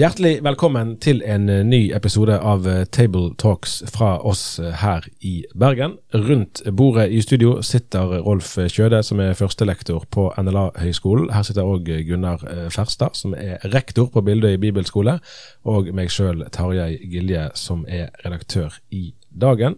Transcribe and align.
Hjertelig 0.00 0.38
velkommen 0.40 0.94
til 0.96 1.18
en 1.28 1.50
eh, 1.52 1.58
ny 1.66 1.90
episode 1.92 2.32
av 2.32 2.64
eh, 2.64 2.86
Table 2.88 3.34
Talks 3.36 3.82
fra 3.92 4.14
oss 4.24 4.56
eh, 4.56 4.70
her 4.80 5.04
i 5.20 5.42
Bergen. 5.52 5.98
Rundt 6.14 6.62
bordet 6.72 7.10
i 7.12 7.18
studio 7.20 7.58
sitter 7.60 8.14
Rolf 8.24 8.54
Kjøde, 8.72 9.02
som 9.04 9.20
er 9.20 9.36
førstelektor 9.36 10.06
på 10.08 10.30
NLA-høgskolen. 10.40 11.28
Her 11.36 11.44
sitter 11.44 11.68
òg 11.68 11.92
Gunnar 12.08 12.40
Ferstad, 12.72 13.12
som 13.20 13.36
er 13.36 13.60
rektor 13.74 14.08
på 14.08 14.24
Bildøy 14.24 14.56
bibelskole. 14.62 15.18
Og 15.68 15.92
meg 15.92 16.08
sjøl, 16.08 16.46
Tarjei 16.48 16.94
Gilje, 17.04 17.50
som 17.60 17.84
er 17.84 18.08
redaktør 18.24 18.80
i 18.88 19.10
Dagen. 19.36 19.76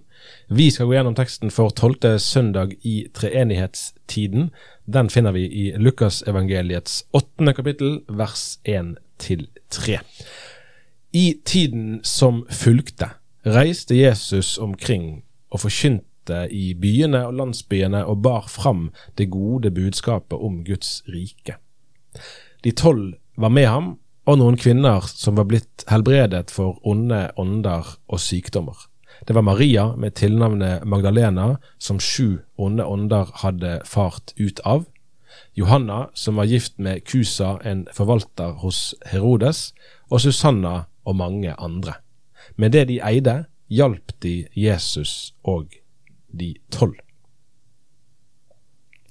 Vi 0.49 0.71
skal 0.71 0.87
gå 0.87 0.97
gjennom 0.97 1.15
teksten 1.17 1.53
for 1.55 1.73
tolvte 1.73 2.19
søndag 2.21 2.75
i 2.83 3.07
treenighetstiden. 3.15 4.51
Den 4.85 5.09
finner 5.11 5.33
vi 5.33 5.47
i 5.47 5.65
Lukasevangeliets 5.79 7.05
åttende 7.17 7.55
kapittel, 7.57 8.01
vers 8.09 8.59
1 8.65 8.97
til 9.19 9.47
3. 9.71 9.99
I 11.13 11.27
tiden 11.45 12.01
som 12.05 12.45
fulgte, 12.51 13.11
reiste 13.47 13.97
Jesus 13.97 14.59
omkring 14.59 15.23
og 15.51 15.65
forkynte 15.65 16.47
i 16.51 16.73
byene 16.75 17.25
og 17.27 17.35
landsbyene 17.41 18.05
og 18.07 18.23
bar 18.23 18.47
fram 18.49 18.91
det 19.19 19.31
gode 19.31 19.71
budskapet 19.71 20.39
om 20.39 20.63
Guds 20.65 21.03
rike. 21.09 21.59
De 22.65 22.71
tolv 22.71 23.15
var 23.37 23.49
med 23.49 23.67
ham, 23.67 23.91
og 24.27 24.39
noen 24.39 24.57
kvinner 24.61 25.03
som 25.11 25.37
var 25.37 25.49
blitt 25.51 25.85
helbredet 25.91 26.53
for 26.55 26.79
onde 26.87 27.25
ånder 27.41 27.97
og 28.07 28.21
sykdommer. 28.23 28.77
Det 29.27 29.35
var 29.35 29.43
Maria 29.43 29.97
med 29.97 30.15
tilnavnet 30.15 30.85
Magdalena, 30.85 31.59
som 31.79 32.01
sju 32.01 32.39
onde 32.57 32.85
ånder 32.85 33.29
hadde 33.43 33.81
fart 33.87 34.33
ut 34.37 34.61
av. 34.61 34.85
Johanna, 35.55 36.11
som 36.15 36.37
var 36.37 36.45
gift 36.45 36.79
med 36.79 37.05
Kusa, 37.07 37.59
en 37.65 37.87
forvalter 37.95 38.59
hos 38.65 38.95
Herodes, 39.07 39.75
og 40.11 40.21
Susanna 40.21 40.85
og 41.05 41.17
mange 41.17 41.55
andre. 41.59 41.95
Med 42.57 42.73
det 42.75 42.89
de 42.89 42.99
eide, 43.05 43.45
hjalp 43.71 44.13
de 44.23 44.47
Jesus 44.57 45.35
og 45.45 45.71
de 46.33 46.55
tolv. 46.73 46.99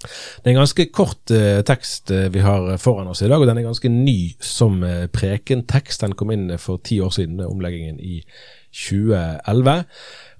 Det 0.01 0.49
er 0.49 0.55
en 0.55 0.63
ganske 0.63 0.85
kort 0.89 1.29
uh, 1.29 1.61
tekst 1.65 2.11
uh, 2.11 2.25
vi 2.33 2.41
har 2.41 2.73
foran 2.81 3.11
oss 3.11 3.21
i 3.21 3.29
dag, 3.29 3.37
og 3.37 3.47
den 3.47 3.61
er 3.61 3.67
ganske 3.69 3.89
ny 3.89 4.33
som 4.41 4.81
uh, 4.83 5.05
prekentekst. 5.13 6.01
Den 6.01 6.17
kom 6.17 6.33
inn 6.33 6.49
for 6.57 6.81
ti 6.83 6.97
år 6.99 7.13
siden, 7.13 7.39
omleggingen 7.45 7.99
i 8.01 8.23
2011. 8.71 9.83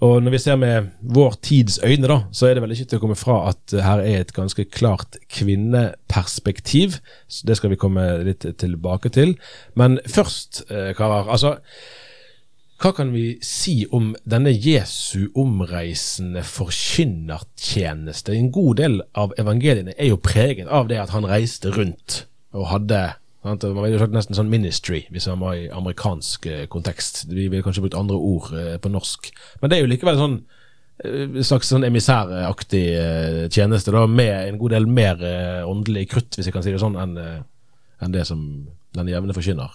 Og 0.01 0.23
når 0.23 0.33
vi 0.33 0.41
ser 0.41 0.57
med 0.57 0.91
vår 1.01 1.35
tids 1.45 1.79
øyne, 1.85 2.07
da, 2.09 2.19
så 2.33 2.47
er 2.47 2.55
det 2.57 2.63
vel 2.63 2.73
ikke 2.73 2.89
til 2.89 3.01
å 3.01 3.03
komme 3.03 3.17
fra 3.19 3.38
at 3.51 3.75
her 3.85 4.01
er 4.01 4.23
et 4.23 4.33
ganske 4.33 4.65
klart 4.73 5.19
kvinneperspektiv. 5.29 6.97
Så 7.29 7.45
det 7.47 7.59
skal 7.59 7.73
vi 7.73 7.79
komme 7.81 8.05
litt 8.25 8.47
tilbake 8.57 9.11
til. 9.13 9.35
Men 9.75 9.99
først, 10.07 10.63
eh, 10.71 10.93
karer. 10.97 11.29
Altså, 11.29 11.59
hva 12.81 12.95
kan 12.97 13.11
vi 13.13 13.35
si 13.45 13.85
om 13.93 14.15
denne 14.25 14.49
Jesu 14.49 15.27
omreisende 15.38 16.41
forkynnertjeneste? 16.41 18.33
En 18.33 18.51
god 18.51 18.75
del 18.81 19.01
av 19.13 19.35
evangeliene 19.38 19.93
er 19.99 20.07
jo 20.09 20.17
preget 20.17 20.67
av 20.67 20.88
det 20.89 20.97
at 20.97 21.13
han 21.13 21.27
reiste 21.29 21.69
rundt 21.75 22.25
og 22.57 22.71
hadde 22.71 23.13
man 23.42 23.58
ville 23.58 23.97
sagt 23.97 24.14
nesten 24.14 24.38
sånn 24.38 24.52
ministry, 24.52 25.03
hvis 25.09 25.25
man 25.31 25.42
var 25.42 25.58
i 25.58 25.70
amerikansk 25.73 26.45
eh, 26.50 26.66
kontekst. 26.70 27.23
Vi 27.30 27.47
ville 27.47 27.64
kanskje 27.66 27.84
brukt 27.86 27.97
andre 27.97 28.17
ord 28.17 28.52
eh, 28.53 28.75
på 28.81 28.92
norsk. 28.94 29.31
Men 29.61 29.72
det 29.72 29.78
er 29.78 29.86
jo 29.86 29.89
likevel 29.89 30.20
sånn 30.20 30.36
eh, 31.02 31.39
slags 31.47 31.72
sånn 31.74 31.88
emissæraktig 31.88 32.84
tjeneste, 33.50 33.94
da, 33.96 34.06
med 34.06 34.35
en 34.35 34.59
god 34.62 34.75
del 34.75 34.85
mer 34.90 35.24
åndelig 35.66 36.12
krutt, 36.13 36.38
hvis 36.38 36.50
jeg 36.50 36.56
kan 36.56 36.66
si 36.66 36.74
det 36.74 36.84
sånn, 36.84 37.00
enn 37.01 37.18
en 38.01 38.13
det 38.13 38.28
som 38.30 38.44
den 38.97 39.09
jevne 39.09 39.34
forkynner 39.34 39.74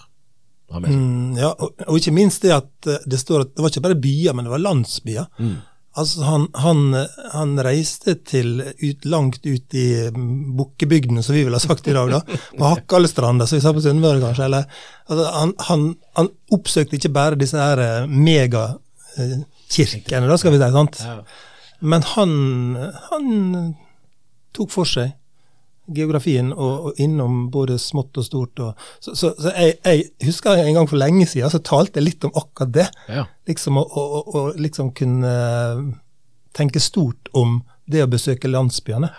har 0.71 0.83
med 0.83 0.91
seg. 0.91 0.99
Mm, 0.99 1.35
ja, 1.39 1.51
og, 1.51 1.83
og, 1.87 1.99
ikke 1.99 2.15
minst 2.15 2.43
det 2.43 2.51
at 2.55 2.89
det 3.07 3.19
står 3.19 3.45
at 3.45 3.53
det 3.55 3.63
var 3.63 3.71
ikke 3.71 3.85
bare 3.85 3.99
byer, 4.03 4.35
men 4.35 4.47
det 4.47 4.51
var 4.51 4.63
landsbyer. 4.63 5.29
Mm. 5.39 5.53
Altså, 5.97 6.21
han, 6.27 6.43
han, 6.61 6.93
han, 7.33 7.55
reiste 7.65 8.13
til 8.29 8.61
ut, 8.61 9.05
langt 9.09 9.41
ut 9.47 9.73
i 9.73 10.11
bukkebygdene, 10.13 11.23
som 11.25 11.33
vi 11.33 11.41
ville 11.47 11.57
ha 11.57 11.63
sagt 11.63 11.87
i 11.89 11.95
dag, 11.95 12.11
da. 12.13 12.21
På 12.57 12.65
Hakkalestranda, 12.75 13.47
som 13.49 13.57
vi 13.57 13.63
sa 13.65 13.71
på 13.73 13.81
Sunnmøre, 13.81 14.21
kanskje. 14.21 14.45
Eller, 14.45 14.63
altså, 15.07 15.25
han, 15.33 15.53
han, 15.69 15.95
han, 16.19 16.27
oppsøkte 16.53 16.95
ikke 16.99 17.15
bare 17.15 17.39
disse 17.41 17.57
her 17.57 17.77
eh, 17.81 18.07
megakirkene, 18.07 20.29
da 20.29 20.37
skal 20.37 20.51
vi 20.53 20.61
si, 20.61 20.69
sant? 20.75 20.95
Men 21.81 22.01
han, 22.13 22.31
han 23.09 23.25
tok 24.57 24.73
for 24.73 24.89
seg 24.89 25.13
geografien 25.95 26.51
og, 26.53 26.89
og, 26.89 26.99
innom 27.01 27.47
både 27.53 27.77
smått 27.81 28.17
og 28.19 28.25
stort. 28.27 28.59
Og, 28.63 28.89
så, 28.99 29.13
så, 29.15 29.31
så 29.39 29.53
jeg, 29.55 29.77
jeg, 29.85 30.09
husker 30.27 30.61
en 30.61 30.75
gang 30.79 30.89
for 30.89 30.99
lenge 30.99 31.27
siden 31.29 31.53
så 31.53 31.61
talte 31.63 32.01
jeg 32.01 32.09
litt 32.09 32.27
om 32.27 32.35
akkurat 32.35 32.73
det. 32.75 32.87
Ja. 33.11 33.25
Liksom 33.47 33.79
å 33.79 34.43
liksom 34.59 34.91
kunne 34.97 35.33
tenke 36.57 36.81
stort 36.83 37.31
om 37.37 37.61
det 37.87 38.03
å 38.03 38.11
besøke 38.11 38.51
landsbyene. 38.51 39.11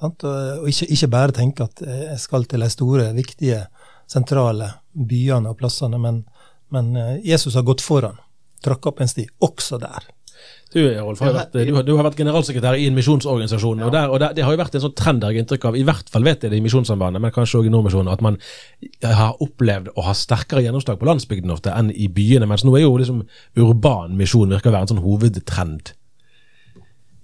Sant? 0.00 0.24
Og, 0.24 0.64
og 0.64 0.70
ikke, 0.70 0.88
ikke, 0.92 1.12
bare 1.12 1.36
tenke 1.36 1.68
at 1.68 1.84
jeg 1.84 2.18
skal 2.20 2.46
til 2.48 2.64
de 2.64 2.70
store, 2.72 3.10
viktige, 3.16 3.64
sentrale 4.10 4.72
byene 4.90 5.52
og 5.52 5.60
plassene, 5.60 5.98
men, 6.00 6.24
men 6.74 6.96
eh, 6.98 7.12
Jesus 7.30 7.54
har 7.54 7.66
gått 7.68 7.84
foran. 7.84 8.18
Tråkka 8.64 8.90
opp 8.90 9.00
en 9.00 9.10
sti, 9.10 9.28
også 9.46 9.78
der. 9.80 10.08
Du, 10.70 10.78
Rolf, 11.02 11.18
har 11.24 11.32
vært, 11.34 11.56
du, 11.56 11.70
du, 11.82 11.92
har 11.98 12.06
vært 12.06 12.18
generalsekretær 12.20 12.76
i 12.78 12.84
en 12.86 12.94
misjonsorganisasjon. 12.94 13.80
Ja. 13.82 13.88
og, 13.88 13.94
der, 13.94 14.12
og 14.14 14.20
der, 14.22 14.34
Det 14.36 14.44
har 14.46 14.54
jo 14.54 14.60
vært 14.60 14.76
en 14.78 14.84
sånn 14.84 14.94
trend 14.94 15.24
jeg 15.24 15.34
har 15.34 15.42
inntrykk 15.42 15.64
av, 15.66 15.78
i 15.78 15.82
hvert 15.88 16.12
fall 16.14 16.26
vet 16.28 16.46
jeg 16.46 16.52
det 16.52 16.60
i 16.60 16.62
Misjonssambandet, 16.62 17.22
men 17.24 17.34
kanskje 17.34 17.58
også 17.58 17.66
i 17.66 17.72
Nordmisjonen, 17.74 18.12
at 18.12 18.22
man 18.22 18.38
har 19.02 19.40
opplevd 19.42 19.90
å 19.98 20.04
ha 20.06 20.14
sterkere 20.14 20.62
gjennomslag 20.62 21.00
på 21.00 21.08
landsbygden 21.10 21.50
ofte 21.50 21.74
enn 21.74 21.90
i 21.90 22.06
byene. 22.14 22.46
Mens 22.50 22.62
nå 22.62 22.76
er 22.78 22.86
jo 22.86 22.94
liksom 23.02 23.24
urban 23.58 24.14
misjon 24.20 24.54
virker 24.54 24.70
å 24.70 24.76
være 24.76 24.86
en 24.86 24.92
sånn 24.94 25.02
hovedtrend. 25.02 25.96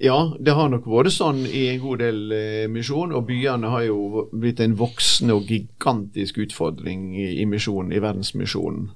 Ja, 0.02 0.18
det 0.42 0.52
har 0.58 0.68
nok 0.68 0.90
vært 0.90 1.14
sånn 1.14 1.46
i 1.46 1.68
en 1.70 1.80
god 1.80 2.02
del 2.02 2.34
eh, 2.34 2.66
misjon, 2.68 3.14
og 3.16 3.30
byene 3.30 3.70
har 3.72 3.86
jo 3.86 4.26
blitt 4.34 4.60
en 4.60 4.74
voksende 4.76 5.38
og 5.38 5.48
gigantisk 5.48 6.42
utfordring 6.44 7.12
i, 7.14 7.30
i 7.40 7.46
misjonen, 7.48 7.94
i 7.94 8.02
verdensmisjonen. 8.02 8.90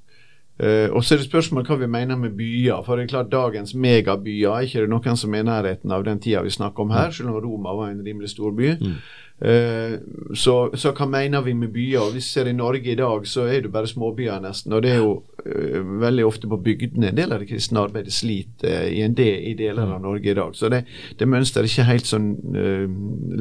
Uh, 0.61 0.93
og 0.93 1.05
så 1.05 1.15
er 1.15 1.23
det 1.23 1.31
spørsmål 1.31 1.65
hva 1.65 1.79
vi 1.81 1.89
mener 1.89 2.19
med 2.21 2.37
byer. 2.37 2.83
For 2.85 2.99
det 2.99 3.07
er 3.07 3.15
klart 3.15 3.33
dagens 3.33 3.73
megabyer 3.73 4.53
er 4.53 4.67
ikke 4.67 4.85
det 4.85 4.93
noen 4.93 5.17
som 5.17 5.33
er 5.35 5.41
i 5.41 5.49
nærheten 5.49 5.95
av 5.97 6.05
den 6.05 6.21
tida 6.21 6.43
vi 6.45 6.53
snakker 6.53 6.85
om 6.85 6.93
her, 6.93 7.09
mm. 7.09 7.17
selv 7.17 7.33
om 7.33 7.41
Roma 7.41 7.73
var 7.79 7.95
en 7.95 8.05
rimelig 8.05 8.35
stor 8.35 8.53
by. 8.53 8.75
Mm. 8.77 9.01
Uh, 9.41 9.95
så, 10.37 10.55
så, 10.77 10.93
hva 10.93 11.07
mener 11.09 11.41
vi 11.47 11.55
med 11.57 11.73
byer? 11.73 12.11
Hvis 12.13 12.27
vi 12.29 12.35
ser 12.35 12.51
i 12.51 12.53
Norge 12.53 12.93
i 12.93 12.99
dag, 12.99 13.25
så 13.25 13.47
er 13.49 13.65
det 13.65 13.73
bare 13.73 13.89
småbyer 13.89 14.43
nesten. 14.45 14.75
Og 14.77 14.85
det 14.85 14.93
er 14.93 15.01
jo 15.01 15.15
uh, 15.47 15.97
veldig 16.03 16.29
ofte 16.29 16.51
på 16.53 16.61
bygdene 16.61 17.09
en 17.09 17.17
del 17.23 17.33
av 17.33 17.41
det 17.41 17.49
kristne 17.49 17.81
arbeidet 17.81 18.13
sliter 18.13 18.85
i 18.93 19.01
en 19.07 19.17
del 19.17 19.49
i 19.55 19.57
deler 19.57 19.87
av 19.87 19.97
mm. 19.97 20.07
Norge 20.11 20.29
i 20.29 20.37
dag. 20.43 20.53
Så 20.61 20.69
det, 20.69 20.83
det 21.17 21.31
mønsteret 21.31 21.71
er 21.71 21.73
ikke 21.73 21.89
helt 21.95 22.13
sånn 22.13 22.29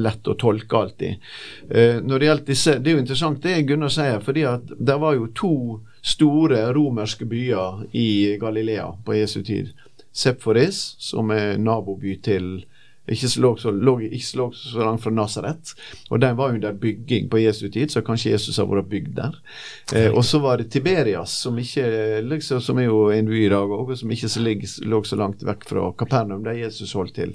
lett 0.00 0.24
å 0.24 0.38
tolke 0.40 0.80
alltid. 0.86 1.20
når 1.68 2.18
det 2.18 2.26
gjelder 2.30 2.48
disse, 2.48 2.78
Det 2.80 2.90
er 2.90 2.96
jo 2.96 3.04
interessant 3.04 3.44
det 3.44 3.60
Gunnar 3.68 3.92
sier, 3.92 4.24
fordi 4.24 4.48
at 4.48 4.72
det 4.78 4.96
var 5.04 5.20
jo 5.20 5.28
to 5.36 5.54
store 6.02 6.72
romerske 6.74 7.24
byer 7.28 7.86
i 7.92 8.36
Galilea 8.40 8.90
på 9.04 9.14
Jesu 9.14 9.42
tid. 9.42 9.72
Sephoris, 10.12 10.94
som 10.98 11.30
er 11.30 11.58
naboby 11.58 12.16
til 12.22 12.64
ikke 13.10 13.28
så, 13.28 13.54
så, 13.58 13.70
ikke 14.06 14.36
lå 14.38 14.44
så 14.54 14.84
langt 14.84 15.02
fra 15.02 15.10
Nasaret. 15.10 15.72
Og 16.10 16.20
den 16.20 16.36
var 16.36 16.52
under 16.54 16.72
bygging 16.72 17.30
på 17.30 17.40
Jesu 17.42 17.68
tid, 17.68 17.90
så 17.90 18.04
kanskje 18.06 18.30
Jesus 18.36 18.60
har 18.60 18.68
vært 18.70 18.90
bygd 18.90 19.16
der. 19.16 19.40
Eh, 19.94 20.12
og 20.14 20.24
så 20.24 20.38
var 20.38 20.60
det 20.60 20.70
Tiberias, 20.70 21.34
som, 21.42 21.58
ikke, 21.58 22.20
liksom, 22.22 22.60
som 22.60 22.78
er 22.78 22.86
jo 22.86 23.08
en 23.10 23.26
by 23.26 23.40
i 23.46 23.50
dag 23.50 23.66
òg, 23.66 23.90
og 23.90 23.98
som 23.98 24.14
ikke 24.14 24.30
så 24.30 24.44
ligger, 24.44 24.76
lå 24.86 25.02
så 25.02 25.18
langt 25.18 25.42
vekk 25.46 25.66
fra 25.72 25.90
Kapernaum, 25.98 26.44
der 26.46 26.60
Jesus 26.60 26.94
holdt 26.94 27.16
til. 27.18 27.34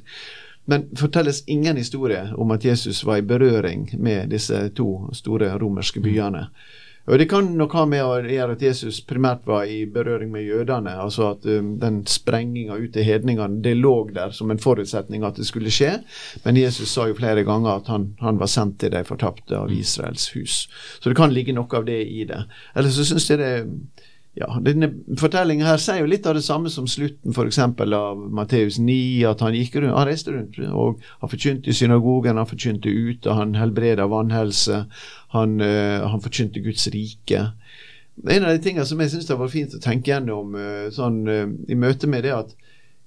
Men 0.66 0.88
fortelles 0.98 1.44
ingen 1.48 1.78
historie 1.78 2.30
om 2.38 2.56
at 2.56 2.66
Jesus 2.66 3.04
var 3.06 3.20
i 3.20 3.28
berøring 3.28 3.90
med 4.00 4.32
disse 4.32 4.70
to 4.78 5.10
store 5.14 5.52
romerske 5.62 6.00
byene. 6.02 6.48
Mm. 6.48 6.85
Og 7.06 7.20
Det 7.20 7.28
kan 7.30 7.52
nok 7.58 7.74
ha 7.78 7.84
med 7.86 8.02
å 8.02 8.16
gjøre 8.26 8.56
at 8.56 8.64
Jesus 8.66 8.98
primært 9.06 9.44
var 9.46 9.70
i 9.70 9.84
berøring 9.86 10.32
med 10.34 10.48
jødene. 10.48 10.96
altså 11.02 11.30
At 11.36 11.46
um, 11.46 11.76
den 11.80 12.02
sprenginga 12.10 12.80
ut 12.82 12.94
til 12.94 13.06
hedningene 13.06 13.62
det 13.62 13.76
lå 13.78 14.10
der 14.16 14.34
som 14.34 14.52
en 14.52 14.62
forutsetning 14.62 15.24
at 15.24 15.38
det 15.38 15.46
skulle 15.46 15.74
skje. 15.74 16.00
Men 16.46 16.58
Jesus 16.58 16.90
sa 16.90 17.06
jo 17.08 17.18
flere 17.18 17.46
ganger 17.46 17.78
at 17.78 17.92
han, 17.94 18.16
han 18.22 18.42
var 18.42 18.50
sendt 18.50 18.80
til 18.82 18.92
de 18.96 19.04
fortapte 19.06 19.58
av 19.58 19.74
Israels 19.74 20.32
hus. 20.34 20.66
Så 21.00 21.10
det 21.12 21.18
kan 21.20 21.34
ligge 21.34 21.54
noe 21.54 21.70
av 21.78 21.86
det 21.86 22.02
i 22.10 22.26
det. 22.26 22.42
Eller 22.74 22.90
så 22.90 23.06
syns 23.06 23.30
jeg 23.30 23.42
det 23.42 23.54
ja, 24.36 24.50
denne 24.60 24.90
Fortellingen 25.16 25.64
her 25.64 25.80
sier 25.80 26.02
jo 26.02 26.10
litt 26.12 26.26
av 26.28 26.36
det 26.36 26.44
samme 26.44 26.68
som 26.72 26.90
slutten 26.92 27.32
f.eks. 27.32 27.60
av 27.96 28.20
Matteus 28.36 28.78
9. 28.84 29.24
At 29.30 29.44
han 29.46 29.56
gikk 29.56 29.78
rundt, 29.80 29.96
han 29.96 30.10
reiste 30.10 30.34
rundt 30.36 30.60
og 30.66 31.00
han 31.22 31.32
forkynte 31.32 31.72
i 31.72 31.78
synagogen, 31.78 32.40
han 32.42 32.50
forkynte 32.50 32.92
ute, 32.92 33.32
han 33.32 33.56
helbreda 33.56 34.10
vannhelse, 34.12 34.84
han, 35.36 35.56
uh, 35.64 36.04
han 36.12 36.24
forkynte 36.24 36.64
Guds 36.66 36.90
rike. 36.92 37.48
En 38.28 38.44
av 38.44 38.52
de 38.52 38.60
tingene 38.64 38.88
som 38.88 39.00
jeg 39.00 39.16
syns 39.16 39.32
var 39.32 39.52
fint 39.52 39.76
å 39.76 39.84
tenke 39.84 40.12
gjennom 40.12 40.56
uh, 40.60 40.86
sånn, 40.92 41.24
uh, 41.32 41.48
i 41.72 41.80
møte 41.80 42.12
med 42.12 42.28
det 42.28 42.36
at 42.36 42.56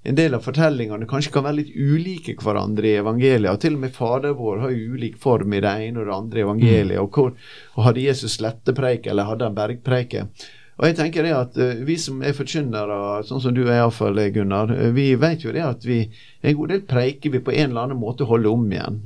en 0.09 0.17
del 0.17 0.33
av 0.33 0.45
fortellingene 0.47 1.09
kanskje 1.11 1.33
kan 1.35 1.45
være 1.45 1.59
litt 1.59 1.75
ulike 1.77 2.39
hverandre 2.41 2.89
i 2.89 3.01
evangeliet. 3.03 3.51
Og 3.53 3.61
til 3.61 3.77
og 3.77 3.83
med 3.83 3.93
Fader 3.93 4.37
vår 4.39 4.63
har 4.65 4.73
ulik 4.73 5.19
form 5.21 5.53
i 5.53 5.61
det 5.61 5.73
ene 5.89 6.01
og 6.01 6.09
det 6.09 6.15
andre 6.15 6.45
evangeliet. 6.47 7.01
Og, 7.03 7.11
hvor, 7.13 7.35
og 7.75 7.85
hadde 7.85 8.07
Jesus 8.07 8.39
lettepreik, 8.41 9.11
eller 9.11 9.29
hadde 9.29 9.51
han 9.51 9.59
bergpreike? 9.59 10.31
Og 10.79 10.87
jeg 10.87 10.95
tenker 10.95 11.27
det 11.27 11.35
at 11.35 11.57
uh, 11.59 11.83
Vi 11.87 11.97
som 11.99 12.23
er 12.23 12.37
forkynnere, 12.37 12.99
sånn 13.27 13.43
som 13.43 13.55
du 13.55 13.65
er 13.67 13.81
iallfall, 13.81 14.21
Gunnar, 14.35 14.71
uh, 14.71 14.89
vi 14.95 15.11
vet 15.19 15.45
jo 15.45 15.55
det 15.55 15.65
at 15.67 15.87
vi 15.87 16.05
en 16.41 16.59
god 16.59 16.75
del 16.75 16.85
preiker 16.87 17.35
vi 17.35 17.43
på 17.43 17.55
en 17.55 17.73
eller 17.73 17.89
annen 17.89 18.01
måte 18.01 18.29
holder 18.29 18.55
om 18.55 18.67
igjen. 18.71 19.01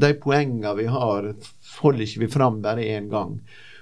De 0.00 0.12
poengene 0.22 0.72
vi 0.78 0.88
har, 0.88 1.32
holder 1.82 2.06
ikke 2.06 2.24
vi 2.24 2.30
fram 2.32 2.62
bare 2.64 2.86
én 2.96 3.10
gang. 3.12 3.36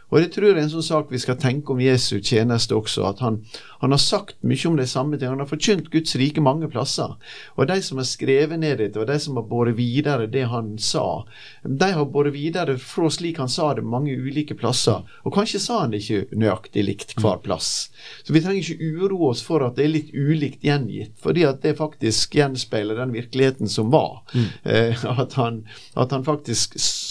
Og 0.08 0.22
det 0.22 0.28
tror 0.34 0.46
jeg 0.46 0.54
er 0.54 0.62
en 0.62 0.70
sånn 0.70 0.86
sak 0.86 1.08
vi 1.10 1.18
skal 1.18 1.38
tenke 1.40 1.74
om 1.74 1.80
Jesu 1.82 2.20
tjeneste 2.20 2.76
også. 2.76 3.08
At 3.08 3.22
han, 3.24 3.40
han 3.82 3.94
har 3.94 4.00
sagt 4.02 4.36
mye 4.46 4.68
om 4.68 4.76
de 4.78 4.86
samme 4.86 5.18
ting. 5.18 5.32
Han 5.32 5.42
har 5.42 5.50
forkynt 5.50 5.90
Guds 5.90 6.14
rike 6.20 6.42
mange 6.44 6.68
plasser. 6.70 7.16
Og 7.56 7.66
de 7.66 7.80
som 7.82 7.98
har 7.98 8.06
skrevet 8.06 8.60
ned 8.62 8.78
dette, 8.78 9.00
og 9.02 9.10
de 9.10 9.18
som 9.22 9.38
har 9.40 9.48
båret 9.50 9.76
videre 9.78 10.28
det 10.30 10.46
han 10.52 10.76
sa, 10.78 11.24
de 11.66 11.90
har 11.96 12.06
båret 12.12 12.36
videre 12.36 12.76
fra 12.78 13.10
slik 13.10 13.40
han 13.42 13.50
sa 13.50 13.72
det, 13.74 13.82
mange 13.82 14.14
ulike 14.14 14.54
plasser. 14.58 15.02
Og 15.26 15.34
kanskje 15.34 15.62
sa 15.64 15.80
han 15.82 15.94
det 15.94 16.04
ikke 16.04 16.38
nøyaktig 16.38 16.86
likt 16.86 17.16
hver 17.18 17.42
plass. 17.42 17.90
Så 18.22 18.36
vi 18.36 18.44
trenger 18.44 18.62
ikke 18.62 18.92
uroe 19.02 19.32
oss 19.32 19.42
for 19.42 19.66
at 19.66 19.74
det 19.78 19.88
er 19.88 19.94
litt 19.96 20.14
ulikt 20.14 20.62
gjengitt, 20.66 21.16
fordi 21.22 21.48
at 21.48 21.64
det 21.66 21.76
faktisk 21.80 22.38
gjenspeiler 22.38 23.02
den 23.02 23.14
virkeligheten 23.16 23.70
som 23.70 23.90
var. 23.94 24.22
Mm. 24.36 24.48
Eh, 24.62 25.04
at, 25.18 25.34
han, 25.40 25.64
at 25.98 26.14
han 26.14 26.26
faktisk 26.26 26.78
sa 26.78 27.05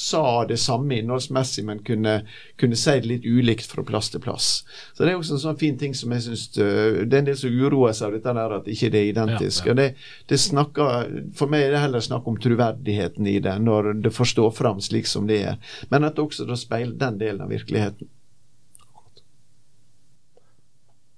det 0.50 0.58
samme 0.62 1.00
innholdsmessig, 1.00 1.66
men 1.66 1.82
kunne, 1.84 2.22
kunne 2.60 2.78
si 2.80 2.96
det 3.00 3.10
litt 3.10 3.26
ulikt 3.26 3.72
fra 3.72 3.84
plass 3.84 4.10
til 4.14 4.22
plass. 4.24 4.50
Så 4.94 5.04
Det 5.04 5.12
er 5.12 5.18
også 5.18 5.38
en 5.38 5.44
sånn 5.44 5.60
fin 5.62 5.78
ting 5.78 5.96
som 5.98 6.14
jeg 6.16 6.26
synes 6.28 6.48
uh, 6.58 7.04
Det 7.06 7.14
er 7.14 7.24
en 7.24 7.30
del 7.30 7.38
som 7.40 7.54
uroer 7.54 7.94
seg 7.96 8.10
av 8.10 8.18
dette 8.18 8.36
der 8.40 8.58
at 8.60 8.68
ikke 8.72 8.92
det 8.94 9.02
er 9.02 9.12
identisk. 9.12 9.66
Ja, 9.66 9.68
ja. 9.68 9.72
og 9.72 9.80
det, 9.82 9.88
det 10.32 10.42
snakker, 10.42 11.14
For 11.38 11.52
meg 11.52 11.68
er 11.68 11.76
det 11.76 11.86
heller 11.86 12.04
snakk 12.06 12.28
om 12.28 12.40
troverdigheten 12.42 13.28
i 13.28 13.40
det, 13.40 13.56
når 13.62 13.94
det 14.06 14.14
får 14.16 14.34
stå 14.36 14.50
fram 14.56 14.84
slik 14.84 15.10
som 15.10 15.30
det 15.30 15.42
er. 15.54 15.80
Men 15.90 16.08
at 16.08 16.18
det 16.18 16.26
også 16.26 16.48
da 16.50 16.58
speiler 16.60 16.96
den 17.00 17.20
delen 17.22 17.46
av 17.46 17.52
virkeligheten. 17.54 18.12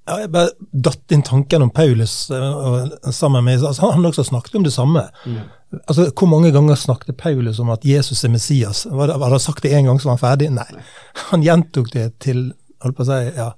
Ja, 0.07 0.21
jeg 0.23 0.31
bare 0.31 0.53
datt 0.71 1.11
inn 1.11 1.23
tanken 1.27 1.65
om 1.65 1.71
Paulus 1.75 2.29
uh, 2.31 2.87
sammen 3.11 3.43
med 3.43 3.59
altså, 3.59 3.89
Han 3.91 4.07
også 4.07 4.23
snakket 4.23 4.55
om 4.55 4.63
det 4.63 4.71
samme. 4.71 5.03
Mm. 5.25 5.41
Altså, 5.87 6.11
Hvor 6.15 6.29
mange 6.31 6.51
ganger 6.55 6.75
snakket 6.79 7.17
Paulus 7.19 7.59
om 7.59 7.69
at 7.73 7.85
Jesus 7.85 8.23
er 8.23 8.31
Messias? 8.31 8.85
Var 8.87 9.07
det, 9.11 9.17
var 9.19 9.33
det 9.33 9.41
sagt 9.43 9.63
det 9.63 9.73
én 9.75 9.89
gang 9.89 9.99
så 9.99 10.09
var 10.09 10.17
han 10.17 10.23
ferdig? 10.23 10.51
Nei. 10.55 10.83
Han 11.31 11.43
gjentok 11.43 11.91
det 11.93 12.11
til 12.23 12.53
holdt 12.83 12.97
på 12.97 13.05
å 13.05 13.09
si, 13.09 13.19
ja. 13.37 13.51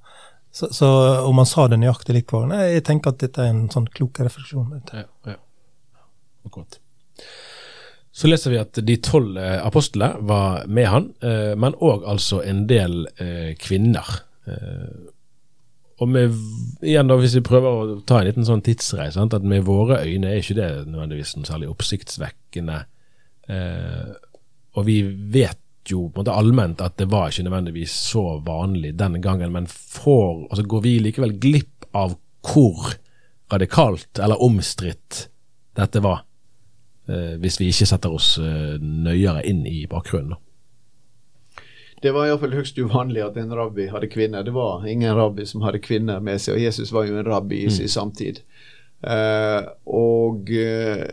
Så, 0.52 0.72
så 0.74 0.88
om 1.28 1.38
han 1.38 1.46
sa 1.46 1.68
det 1.70 1.78
nøyaktig 1.78 2.24
hver 2.24 2.48
Nei, 2.50 2.64
jeg 2.74 2.86
tenker 2.88 3.14
at 3.14 3.22
dette 3.22 3.44
er 3.44 3.52
en 3.54 3.68
sånn 3.70 3.86
klok 3.94 4.22
refleksjon. 4.26 4.72
Ja, 4.90 5.06
ja. 5.30 5.38
Akkurat. 6.48 6.80
Så 8.12 8.28
leser 8.28 8.56
vi 8.56 8.58
at 8.60 8.80
de 8.84 8.96
tolv 9.06 9.38
eh, 9.38 9.60
apostlene 9.62 10.26
var 10.28 10.66
med 10.68 10.90
han, 10.90 11.12
eh, 11.22 11.54
men 11.60 11.78
òg 11.78 12.08
altså 12.10 12.42
en 12.42 12.66
del 12.70 13.04
eh, 13.22 13.54
kvinner. 13.62 14.10
Og 16.00 16.08
med, 16.08 16.36
igjen 16.86 17.10
da, 17.10 17.18
Hvis 17.20 17.36
vi 17.36 17.46
prøver 17.46 17.70
å 17.70 17.98
ta 18.08 18.22
en 18.22 18.30
liten 18.30 18.48
sånn 18.48 18.64
tidsreis, 18.64 19.18
sant? 19.18 19.36
at 19.36 19.44
med 19.44 19.66
våre 19.68 20.02
øyne 20.06 20.32
er 20.32 20.40
ikke 20.40 20.58
det 20.60 20.70
nødvendigvis 20.88 21.36
noe 21.36 21.50
særlig 21.50 21.72
oppsiktsvekkende. 21.74 22.78
Eh, 23.52 24.14
og 24.80 24.88
vi 24.88 25.02
vet 25.04 25.60
jo 25.90 26.06
på 26.08 26.20
en 26.20 26.24
måte 26.24 26.38
allment 26.38 26.82
at 26.86 26.96
det 27.02 27.10
var 27.12 27.32
ikke 27.32 27.48
nødvendigvis 27.48 27.94
så 28.12 28.24
vanlig 28.46 28.94
denne 29.00 29.22
gangen, 29.24 29.52
men 29.56 29.68
får, 29.68 30.48
altså 30.50 30.66
går 30.70 30.86
vi 30.86 30.96
likevel 31.04 31.36
glipp 31.42 31.90
av 31.98 32.16
hvor 32.46 32.94
radikalt 33.52 34.22
eller 34.22 34.42
omstridt 34.46 35.26
dette 35.80 36.02
var, 36.04 36.24
eh, 37.10 37.36
hvis 37.42 37.60
vi 37.60 37.72
ikke 37.74 37.90
setter 37.90 38.14
oss 38.14 38.36
eh, 38.42 38.78
nøyere 38.80 39.44
inn 39.50 39.66
i 39.68 39.84
bakgrunnen. 39.90 40.36
da. 40.36 40.44
Det 42.02 42.14
var 42.16 42.30
iallfall 42.30 42.56
høyst 42.56 42.78
uvanlig 42.80 43.24
at 43.26 43.38
en 43.40 43.52
rabbi 43.56 43.90
hadde 43.92 44.08
kvinner. 44.12 44.46
Det 44.48 44.54
var 44.56 44.86
ingen 44.88 45.16
rabbi 45.18 45.46
som 45.48 45.66
hadde 45.66 45.82
kvinner 45.84 46.22
med 46.24 46.40
seg, 46.40 46.56
og 46.56 46.64
Jesus 46.64 46.94
var 46.96 47.10
jo 47.10 47.20
en 47.20 47.28
rabbi 47.28 47.64
i 47.66 47.68
mm. 47.68 47.76
sin 47.76 47.92
samtid. 47.92 48.40
Uh, 49.04 49.68
og 49.88 50.52
uh, 50.52 51.04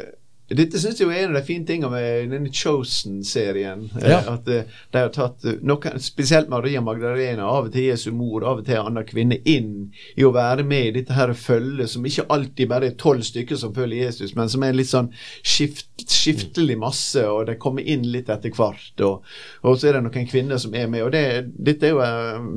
dette 0.46 0.78
syns 0.78 1.00
jeg 1.00 1.10
er 1.10 1.24
en 1.24 1.32
av 1.32 1.40
de 1.40 1.46
fine 1.46 1.66
tingene 1.66 1.90
med 1.90 2.30
denne 2.30 2.52
Chosen-serien. 2.54 3.88
Eh, 3.98 4.10
ja. 4.12 4.20
At 4.30 4.46
uh, 4.46 4.76
de 4.94 5.00
har 5.02 5.10
tatt 5.14 5.42
uh, 5.42 5.56
noen, 5.66 5.98
spesielt 6.02 6.50
Maria 6.52 6.82
Magdalena, 6.84 7.48
av 7.50 7.66
og 7.66 7.72
til 7.74 7.88
Jesu 7.88 8.12
mor, 8.14 8.46
av 8.46 8.60
og 8.60 8.68
til 8.68 8.78
en 8.78 8.92
annen 8.92 9.08
kvinne, 9.08 9.40
inn 9.42 9.90
i 10.14 10.22
å 10.22 10.30
være 10.36 10.62
med 10.66 10.90
i 10.90 10.94
dette 11.00 11.16
her 11.16 11.32
følget, 11.34 11.90
som 11.90 12.06
ikke 12.06 12.28
alltid 12.30 12.70
bare 12.70 12.92
er 12.92 12.98
tolv 13.00 13.26
stykker 13.26 13.58
som 13.58 13.74
følger 13.74 14.06
Jesus, 14.06 14.36
men 14.38 14.52
som 14.52 14.62
er 14.62 14.76
litt 14.78 14.90
sånn 14.92 15.10
skift, 15.42 15.88
skiftelig 16.06 16.78
masse, 16.78 17.26
og 17.26 17.48
de 17.50 17.58
kommer 17.58 17.82
inn 17.82 18.06
litt 18.12 18.30
etter 18.30 18.54
hvert. 18.54 19.02
Og, 19.02 19.26
og 19.66 19.80
så 19.80 19.90
er 19.90 19.98
det 19.98 20.04
noen 20.06 20.30
kvinner 20.30 20.62
som 20.62 20.78
er 20.78 20.86
med. 20.92 21.02
og 21.08 21.10
det, 21.16 21.24
Dette 21.58 21.90
er 21.90 21.96
jo 21.96 22.04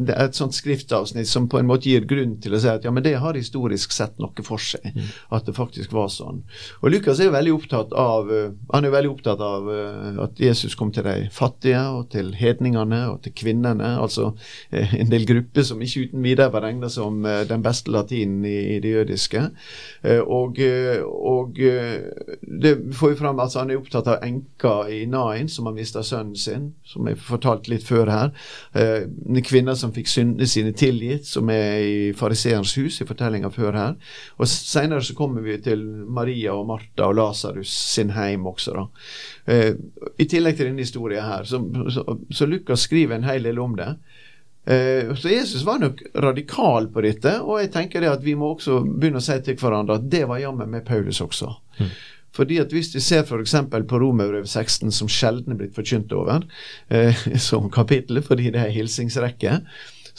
det 0.06 0.14
er 0.14 0.30
et 0.30 0.38
sånt 0.38 0.54
skriftavsnitt 0.54 1.30
som 1.30 1.50
på 1.50 1.58
en 1.58 1.70
måte 1.70 1.90
gir 1.90 2.06
grunn 2.10 2.38
til 2.44 2.54
å 2.54 2.62
si 2.62 2.70
at 2.70 2.86
ja, 2.86 2.94
men 2.94 3.06
det 3.06 3.18
har 3.24 3.38
historisk 3.38 3.98
sett 3.98 4.18
noe 4.22 4.46
for 4.46 4.62
seg. 4.62 4.86
Mm. 4.94 5.10
At 5.34 5.50
det 5.50 5.58
faktisk 5.58 5.98
var 5.98 6.14
sånn. 6.14 6.44
Og 6.84 6.94
Lukas 6.94 7.18
er 7.18 7.32
jo 7.32 7.36
veldig 7.38 7.58
opptatt 7.58 7.79
opptatt 7.80 7.94
av 7.94 8.32
eh, 8.32 8.52
Han 8.74 8.86
er 8.86 8.94
veldig 8.94 9.12
opptatt 9.12 9.42
av 9.42 9.70
eh, 9.72 10.20
at 10.24 10.40
Jesus 10.40 10.76
kom 10.76 10.92
til 10.92 11.04
de 11.04 11.30
fattige, 11.32 11.82
og 11.90 12.10
til 12.12 12.34
hedningene 12.36 13.02
og 13.12 13.22
til 13.24 13.34
kvinnene. 13.34 13.96
Altså 14.00 14.34
eh, 14.72 14.96
en 15.00 15.10
del 15.10 15.26
grupper 15.26 15.64
som 15.64 15.82
ikke 15.82 16.10
uten 16.10 16.24
videre 16.24 16.52
var 16.54 16.66
regna 16.66 16.90
som 16.90 17.24
den 17.24 17.64
beste 17.64 17.92
latinen 17.92 18.46
i, 18.46 18.80
det 18.80 18.92
jødiske. 18.92 19.42
Og, 20.26 20.60
og 21.06 21.58
det 21.60 22.72
får 22.96 23.12
vi 23.12 23.18
fram 23.20 23.40
altså 23.40 23.60
Han 23.60 23.72
er 23.72 23.80
opptatt 23.80 24.08
av 24.08 24.24
enka 24.26 24.74
i 24.92 25.04
Nain, 25.10 25.50
som 25.50 25.68
har 25.68 25.76
mista 25.76 26.04
sønnen 26.04 26.38
sin, 26.40 26.70
som 26.88 27.08
jeg 27.08 27.20
fortalte 27.22 27.72
litt 27.74 27.86
før 27.86 28.12
her. 28.12 28.32
En 28.76 29.42
kvinne 29.46 29.76
som 29.80 29.94
fikk 29.96 30.10
syndene 30.12 30.48
sine 30.50 30.74
tilgitt, 30.78 31.28
som 31.28 31.50
er 31.54 31.84
i 31.84 31.98
fariseerens 32.18 32.76
hus, 32.80 33.02
i 33.02 33.08
fortellinga 33.10 33.52
før 33.54 33.80
her. 33.80 33.98
Og 34.40 34.50
Seinere 34.50 35.04
så 35.06 35.18
kommer 35.18 35.46
vi 35.46 35.60
til 35.64 35.84
Maria 36.10 36.56
og 36.56 36.68
Martha 36.70 37.10
og 37.10 37.18
Lasarus 37.20 37.69
sin 37.70 38.14
heim 38.16 38.48
også. 38.50 38.76
da. 38.76 38.86
Eh, 39.54 39.74
I 40.18 40.28
tillegg 40.30 40.58
til 40.58 40.70
denne 40.70 40.86
historien 40.86 41.26
her, 41.26 41.48
så, 41.50 41.62
så, 41.94 42.06
så, 42.30 42.48
Lukas 42.50 42.88
skriver 42.88 43.18
en 43.18 43.28
hel 43.30 43.48
del 43.48 43.60
om 43.60 43.76
det. 43.80 43.94
Eh, 44.70 45.16
så 45.16 45.32
Jesus 45.32 45.66
var 45.66 45.80
nok 45.82 46.04
radikal 46.16 46.90
på 46.94 47.02
dette, 47.06 47.40
og 47.42 47.62
jeg 47.64 47.74
tenker 47.74 48.04
det 48.04 48.14
at 48.14 48.24
vi 48.26 48.36
må 48.38 48.54
også 48.54 48.82
begynne 48.86 49.22
å 49.22 49.26
si 49.26 49.40
til 49.46 49.58
hverandre 49.60 50.00
at 50.00 50.10
det 50.12 50.26
var 50.30 50.42
jammen 50.44 50.70
med 50.70 50.86
Paulus 50.88 51.22
også. 51.26 51.54
Mm. 51.80 51.92
Fordi 52.36 52.60
at 52.62 52.72
Hvis 52.72 52.94
vi 52.96 53.02
ser 53.02 53.24
f.eks. 53.26 53.56
på 53.90 54.00
Romerbrev 54.00 54.46
16, 54.46 54.92
som 54.92 55.10
sjelden 55.10 55.54
er 55.54 55.58
blitt 55.64 55.76
forkynt 55.76 56.14
over 56.14 56.46
eh, 56.90 57.26
som 57.50 57.72
kapittel, 57.74 58.22
fordi 58.22 58.52
det 58.54 58.62
er 58.62 58.76
hilsingsrekke, 58.76 59.62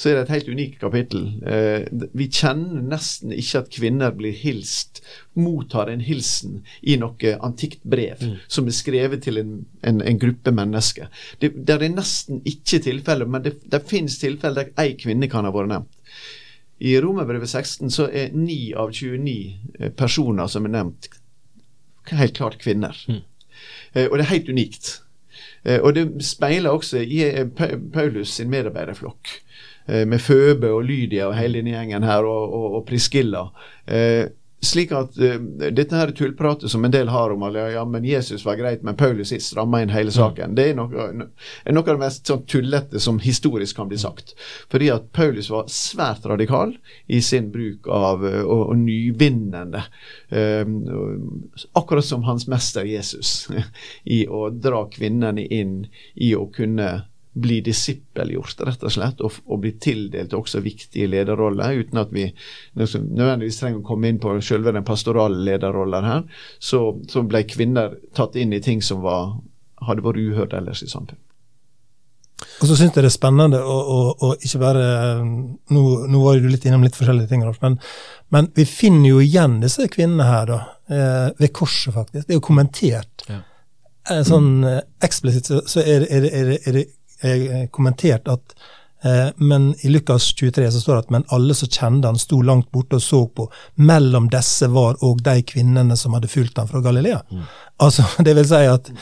så 0.00 0.08
er 0.08 0.16
det 0.16 0.20
et 0.22 0.32
helt 0.32 0.48
unikt 0.48 0.78
kapittel. 0.80 1.26
Eh, 1.44 1.82
vi 2.16 2.30
kjenner 2.32 2.80
nesten 2.88 3.34
ikke 3.36 3.60
at 3.60 3.72
kvinner 3.74 4.14
blir 4.16 4.32
hilst, 4.32 5.02
mottar 5.36 5.90
en 5.92 6.00
hilsen 6.00 6.62
i 6.80 6.94
noe 7.00 7.34
antikt 7.44 7.82
brev 7.84 8.22
mm. 8.24 8.38
som 8.48 8.70
er 8.70 8.76
skrevet 8.78 9.20
til 9.26 9.42
en, 9.42 9.50
en, 9.84 10.00
en 10.00 10.20
gruppe 10.22 10.54
mennesker. 10.56 11.10
Det, 11.42 11.52
det, 11.68 11.76
er 11.76 11.92
nesten 11.92 12.40
ikke 12.48 12.80
tilfeller, 12.86 13.28
men 13.28 13.44
det, 13.44 13.58
det 13.68 13.82
finnes 13.90 14.16
tilfeller 14.22 14.70
der 14.70 14.86
ei 14.86 14.94
kvinne 14.96 15.28
kan 15.28 15.44
ha 15.44 15.52
vært 15.52 15.68
nevnt. 15.74 16.24
I 16.80 16.96
Romerbrevet 17.04 17.52
16 17.52 17.92
så 17.92 18.08
er 18.08 18.32
9 18.32 18.56
av 18.80 18.94
29 18.96 19.36
eh, 19.82 19.92
personer 20.00 20.48
som 20.48 20.64
er 20.64 20.76
nevnt, 20.78 21.10
helt 22.08 22.38
klart 22.40 22.56
kvinner. 22.64 22.96
Mm. 23.04 23.20
Eh, 23.92 24.08
og 24.08 24.16
det 24.16 24.24
er 24.24 24.32
helt 24.32 24.48
unikt. 24.48 24.94
Og 25.84 25.92
det 25.92 26.06
speiler 26.24 26.72
også 26.72 27.02
i 27.04 27.18
Paulus 27.92 28.30
sin 28.38 28.48
medarbeiderflokk. 28.48 29.28
Eh, 29.90 30.06
med 30.06 30.20
Føbe 30.22 30.70
og 30.70 30.84
Lydia 30.86 31.26
og 31.26 31.38
hele 31.38 31.58
denne 31.58 31.74
gjengen 31.74 32.06
her, 32.06 32.26
og, 32.26 32.52
og, 32.54 32.76
og 32.78 32.84
Priskilla. 32.86 33.48
Eh, 33.90 34.28
slik 34.62 34.90
at 34.92 35.14
uh, 35.16 35.38
dette 35.72 35.96
her 35.96 36.10
tullpratet 36.12 36.68
som 36.68 36.84
en 36.84 36.92
del 36.92 37.08
har 37.08 37.32
om 37.32 37.46
at 37.48 37.54
ja, 37.72 37.80
men 37.88 38.04
Jesus 38.04 38.44
var 38.44 38.58
greit, 38.60 38.82
men 38.84 38.98
Paulus 39.00 39.32
stramma 39.40 39.80
inn 39.80 39.90
hele 39.90 40.12
saken, 40.12 40.52
det 40.54 40.66
er 40.68 40.76
noe, 40.76 41.06
noe 41.16 41.80
av 41.80 41.88
det 41.88 42.02
mest 42.02 42.28
sånn 42.28 42.44
tullete 42.44 43.00
som 43.00 43.22
historisk 43.24 43.80
kan 43.80 43.88
bli 43.88 43.96
sagt. 43.98 44.34
Fordi 44.70 44.90
at 44.92 45.08
Paulus 45.16 45.48
var 45.48 45.70
svært 45.72 46.28
radikal 46.28 46.76
i 47.08 47.22
sin 47.24 47.48
bruk 47.54 47.88
av 47.88 48.20
og, 48.20 48.60
og 48.60 48.76
nyvinnende. 48.84 49.86
Um, 50.28 51.48
akkurat 51.72 52.04
som 52.04 52.28
hans 52.28 52.44
mester 52.44 52.84
Jesus, 52.84 53.48
i 54.18 54.26
å 54.28 54.50
dra 54.52 54.84
kvinnene 54.92 55.48
inn 55.48 55.86
i 56.20 56.34
å 56.36 56.44
kunne 56.52 56.98
bli 57.32 57.60
disippelgjort, 57.62 58.60
rett 58.66 58.82
og 58.82 58.92
slett, 58.92 59.20
og, 59.22 59.38
og 59.46 59.62
bli 59.62 59.72
tildelt 59.78 60.34
også 60.34 60.62
viktige 60.64 61.06
lederroller, 61.10 61.76
uten 61.78 62.02
at 62.02 62.10
vi 62.14 62.26
nødvendigvis 62.74 63.60
trenger 63.60 63.80
å 63.80 63.86
komme 63.86 64.10
inn 64.10 64.18
på 64.22 64.34
selve 64.42 64.74
den 64.74 64.86
pastorale 64.86 65.38
lederrollen 65.46 66.08
her, 66.08 66.24
så, 66.58 66.82
så, 67.10 67.22
ble 67.22 67.44
kvinner 67.46 67.94
tatt 68.18 68.38
inn 68.40 68.54
i 68.56 68.62
ting 68.64 68.82
som 68.82 69.04
var, 69.06 69.36
hadde 69.86 70.04
vært 70.06 70.22
uhørt 70.22 70.56
ellers 70.58 70.82
i 70.82 70.90
samfunnet. 70.90 71.22
Og 72.60 72.68
så 72.68 72.76
syns 72.76 72.94
jeg 72.96 73.04
det 73.04 73.10
er 73.10 73.12
spennende 73.12 73.60
å, 73.60 73.74
å, 73.76 73.98
å 74.26 74.30
ikke 74.40 74.60
bare 74.62 74.84
nå, 75.22 75.82
nå, 76.08 76.22
var 76.24 76.40
du 76.40 76.48
litt 76.48 76.64
innom 76.68 76.82
litt 76.84 76.96
forskjellige 76.96 77.30
ting, 77.30 77.44
Rolf, 77.44 77.60
men, 77.62 77.76
men, 78.32 78.48
vi 78.56 78.64
finner 78.68 79.12
jo 79.12 79.20
igjen 79.22 79.58
disse 79.62 79.86
kvinnene 79.92 80.26
her 80.28 80.48
da, 80.48 80.58
eh, 80.88 81.28
ved 81.38 81.52
korset, 81.56 81.92
faktisk. 81.94 82.26
Det 82.26 82.34
er 82.34 82.40
jo 82.40 82.44
kommentert. 82.48 83.26
Ja. 83.28 83.42
Eh, 84.08 84.22
sånn 84.26 84.64
eh, 84.64 84.80
eksplisitt 85.04 85.50
så, 85.50 85.60
så 85.68 85.84
er, 85.84 86.06
er, 86.08 86.26
er, 86.26 86.54
er, 86.58 86.78
det 86.78 86.86
kommentert 87.70 88.28
at 88.28 88.54
eh, 89.04 89.30
men 89.36 89.70
i 89.84 89.92
Lukas 89.92 90.30
23 90.34 90.70
så 90.72 90.80
står 90.80 90.94
det 90.94 91.06
at 91.06 91.16
men 91.16 91.26
alle 91.36 91.56
som 91.56 91.68
kjente 91.68 92.08
han, 92.08 92.20
sto 92.20 92.42
langt 92.42 92.70
borte 92.72 93.00
og 93.00 93.04
så 93.04 93.24
på. 93.26 93.48
Mellom 93.80 94.30
disse 94.32 94.70
var 94.72 95.00
òg 95.06 95.24
de 95.26 95.40
kvinnene 95.46 95.96
som 95.96 96.16
hadde 96.16 96.30
fulgt 96.32 96.58
han 96.60 96.70
fra 96.70 96.82
Galilea. 96.84 97.22
Mm. 97.30 97.50
Altså, 97.86 98.06
det 98.26 98.36
vil 98.38 98.48
si 98.48 98.62
at 98.68 98.92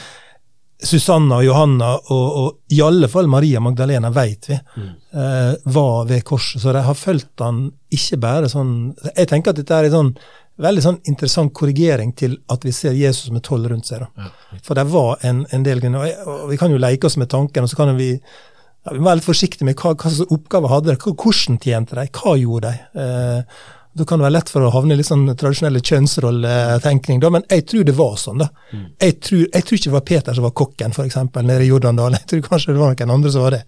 Susanna 0.79 1.41
og 1.41 1.45
Johanna, 1.45 1.95
og, 2.15 2.27
og 2.39 2.75
i 2.75 2.79
alle 2.85 3.09
fall 3.11 3.27
Maria 3.27 3.59
Magdalena, 3.61 4.13
vet 4.15 4.47
vi, 4.53 4.59
mm. 4.77 4.91
eh, 5.11 5.55
var 5.75 6.05
ved 6.07 6.23
korset. 6.27 6.63
Så 6.63 6.75
de 6.75 6.85
har 6.87 6.99
fulgt 6.99 7.43
han 7.43 7.65
ikke 7.91 8.19
bare 8.21 8.51
sånn 8.53 8.93
Jeg 9.15 9.31
tenker 9.31 9.51
at 9.55 9.59
dette 9.59 9.75
er 9.75 9.89
en 9.89 9.97
sånn 9.97 10.13
veldig 10.59 10.83
sånn 10.85 11.01
interessant 11.11 11.55
korrigering 11.55 12.13
til 12.19 12.37
at 12.51 12.67
vi 12.67 12.75
ser 12.75 12.97
Jesus 12.99 13.31
med 13.35 13.45
tolv 13.47 13.71
rundt 13.71 13.89
seg. 13.89 14.05
Ja. 14.19 14.31
For 14.67 14.79
det 14.79 14.89
var 14.91 15.23
en, 15.27 15.45
en 15.55 15.67
del 15.67 15.83
grunner. 15.83 16.13
Og 16.27 16.49
vi 16.51 16.59
kan 16.61 16.75
jo 16.75 16.81
leke 16.83 17.09
oss 17.09 17.19
med 17.21 17.31
tanken, 17.33 17.65
og 17.65 17.71
så 17.71 17.79
kan 17.79 17.95
vi 17.99 18.13
ja, 18.17 18.93
vi 18.93 19.01
må 19.01 19.11
være 19.11 19.21
litt 19.21 19.29
forsiktige 19.29 19.67
med 19.69 19.79
hva, 19.79 19.95
hva 19.95 20.11
slags 20.11 20.35
oppgaver 20.35 20.73
hadde 20.73 20.95
de, 20.95 21.13
hvordan 21.13 21.59
tjente 21.63 21.99
de, 21.99 22.07
hva 22.15 22.35
gjorde 22.39 22.73
de? 22.73 23.03
Eh, 23.03 23.65
da 23.99 24.05
kan 24.07 24.21
det 24.21 24.29
være 24.29 24.37
lett 24.37 24.53
for 24.53 24.63
å 24.63 24.71
havne 24.71 24.95
i 24.95 25.01
litt 25.01 25.09
sånn 25.09 25.25
tradisjonelle 25.27 25.81
kjønnsrolletenkning, 25.83 27.23
men 27.35 27.47
jeg 27.51 27.65
tror 27.71 27.87
det 27.89 27.95
var 27.99 28.19
sånn. 28.21 28.45
da. 28.45 28.51
Mm. 28.71 28.85
Jeg, 29.01 29.17
tror, 29.27 29.41
jeg, 29.47 29.65
tror, 29.65 29.79
ikke 29.79 29.89
det 29.89 29.97
var 29.97 30.05
Peter 30.13 30.39
som 30.39 30.47
var 30.47 30.55
kokken, 30.63 30.95
f.eks., 30.95 31.19
nede 31.39 31.65
i 31.65 31.71
Jordandalen. 31.73 32.21
Jeg 32.23 32.31
tror 32.31 32.45
kanskje 32.53 32.77
det 32.77 32.83
var 32.83 32.95
noen 32.95 33.17
andre 33.17 33.33
som 33.35 33.47
var 33.47 33.57
det. 33.57 33.65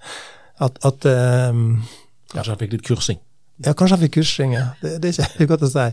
At, 0.61 0.79
at 0.87 1.09
um, 1.51 1.65
Kanskje 2.31 2.53
han 2.53 2.61
fikk 2.61 2.77
litt 2.77 2.87
kursing? 2.87 3.19
Ja, 3.61 3.75
kanskje 3.77 3.97
han 3.97 4.03
fikk 4.07 4.15
kursing, 4.15 4.55
ja. 4.57 4.71
Det, 4.81 4.95
det 5.03 5.11
er 5.13 5.35
ikke 5.35 5.49
godt 5.53 5.67
å 5.67 5.71
si. 5.73 5.87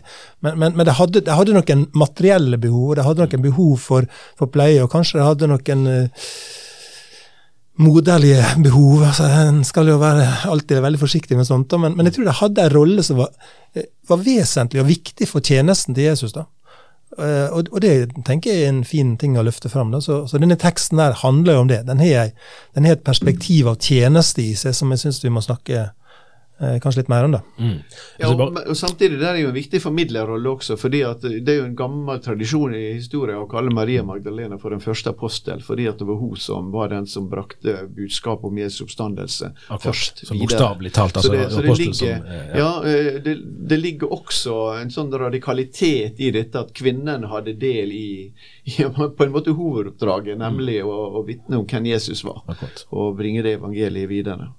Men, 0.44 0.56
men, 0.60 0.76
men 0.78 0.88
det, 0.88 0.94
hadde, 0.96 1.20
det, 1.24 1.34
hadde, 1.36 1.56
noen 1.56 1.84
materielle 1.98 2.60
behov, 2.60 2.94
det 2.96 3.04
hadde 3.04 3.26
noen 3.26 3.44
behov 3.44 3.74
for, 3.82 4.08
for 4.40 4.52
pleie, 4.52 4.80
og 4.84 4.92
kanskje 4.92 5.20
det 5.20 5.26
hadde 5.26 5.50
noen 5.52 5.84
uh, 5.84 6.30
moderlige 7.84 8.46
behov. 8.64 9.04
altså 9.10 9.28
En 9.50 9.60
skal 9.68 9.92
jo 9.92 9.98
være 10.00 10.24
alltid 10.48 10.80
veldig 10.84 11.02
forsiktig 11.02 11.36
med 11.36 11.48
sånt, 11.48 11.76
men, 11.80 11.96
men 11.98 12.08
jeg 12.08 12.16
tror 12.16 12.30
det 12.30 12.38
hadde 12.40 12.64
en 12.64 12.76
rolle 12.78 13.04
som 13.04 13.20
var, 13.20 13.34
eh, 13.76 13.90
var, 14.08 14.24
vesentlig 14.24 14.80
og 14.82 14.88
viktig 14.88 15.28
for 15.28 15.44
tjenesten 15.44 15.98
til 15.98 16.08
Jesus. 16.08 16.32
da. 16.38 16.48
Uh, 17.18 17.52
og, 17.52 17.68
og, 17.72 17.78
det 17.84 18.12
tenker 18.24 18.52
jeg 18.52 18.64
er 18.64 18.72
en 18.72 18.82
fin 18.86 19.14
ting 19.20 19.36
å 19.36 19.44
løfte 19.44 19.68
fram. 19.68 19.92
Da. 19.92 20.00
Så, 20.00 20.22
så 20.30 20.40
denne 20.40 20.56
teksten 20.60 21.00
der 21.00 21.20
handler 21.20 21.58
jo 21.58 21.66
om 21.66 21.68
det. 21.68 21.82
Den 21.84 22.00
har, 22.00 22.32
et 22.80 23.04
perspektiv 23.04 23.68
av 23.68 23.76
tjeneste 23.76 24.40
i 24.44 24.56
seg 24.56 24.76
som 24.76 24.92
jeg 24.96 25.04
syns 25.04 25.20
vi 25.24 25.36
må 25.36 25.44
snakke 25.44 25.88
Eh, 25.88 25.97
kanskje 26.58 27.04
litt 27.04 27.10
mer 27.12 27.24
om 27.24 27.34
det. 27.36 27.40
Mm. 27.58 27.74
Ja, 28.18 28.28
og, 28.32 28.40
og, 28.58 28.76
Samtidig 28.76 29.20
det 29.20 29.28
er 29.28 29.36
jo 29.42 29.50
en 29.52 29.54
viktig 29.54 29.80
formidlerrolle 29.82 30.50
også. 30.50 30.76
fordi 30.76 31.04
at 31.06 31.22
Det 31.22 31.52
er 31.52 31.60
jo 31.60 31.68
en 31.68 31.76
gammel 31.78 32.18
tradisjon 32.22 32.74
i 32.74 32.84
historien 32.96 33.38
å 33.38 33.46
kalle 33.50 33.70
Maria 33.74 34.02
Magdalena 34.02 34.58
for 34.58 34.74
den 34.74 34.82
første 34.82 35.12
apostel. 35.14 35.62
fordi 35.62 35.86
at 35.86 35.98
det 35.98 36.08
var 36.08 36.18
hun 36.18 36.36
som 36.36 36.72
var 36.72 36.90
den 36.90 37.06
som 37.06 37.28
brakte 37.30 37.76
budskapet 37.94 38.44
om 38.44 38.58
Jesu 38.58 38.84
oppstandelse 38.84 39.52
Akkurat, 39.68 39.82
først 39.84 40.26
så 40.26 40.34
bokstavelig 40.34 40.92
talt. 40.92 41.16
altså 41.16 41.28
så 41.28 41.36
det, 41.36 41.50
så 41.52 41.62
det, 41.62 41.78
ligger, 41.78 41.94
som, 41.94 42.08
eh, 42.08 42.46
ja. 42.48 42.58
ja 42.58 42.70
eh, 42.90 43.22
det, 43.22 43.36
det, 43.70 43.76
ligger 43.76 44.12
også 44.18 44.56
en 44.80 44.90
sånn 44.90 45.12
radikalitet 45.12 46.20
i 46.20 46.30
dette 46.34 46.60
at 46.60 46.72
kvinnen 46.76 47.26
hadde 47.30 47.54
del 47.60 47.92
i, 47.94 48.12
i 48.70 48.78
på 48.84 49.24
en 49.24 49.34
måte 49.34 49.54
hovedoppdraget, 49.56 50.38
nemlig 50.40 50.80
mm. 50.82 50.88
å, 50.88 51.10
å 51.20 51.26
vitne 51.26 51.60
om 51.60 51.68
hvem 51.68 51.92
Jesus 51.92 52.24
var. 52.26 52.42
Akkurat. 52.46 52.86
Og 52.90 53.14
bringe 53.18 53.44
det 53.46 53.58
evangeliet 53.58 54.10
videre. 54.10 54.50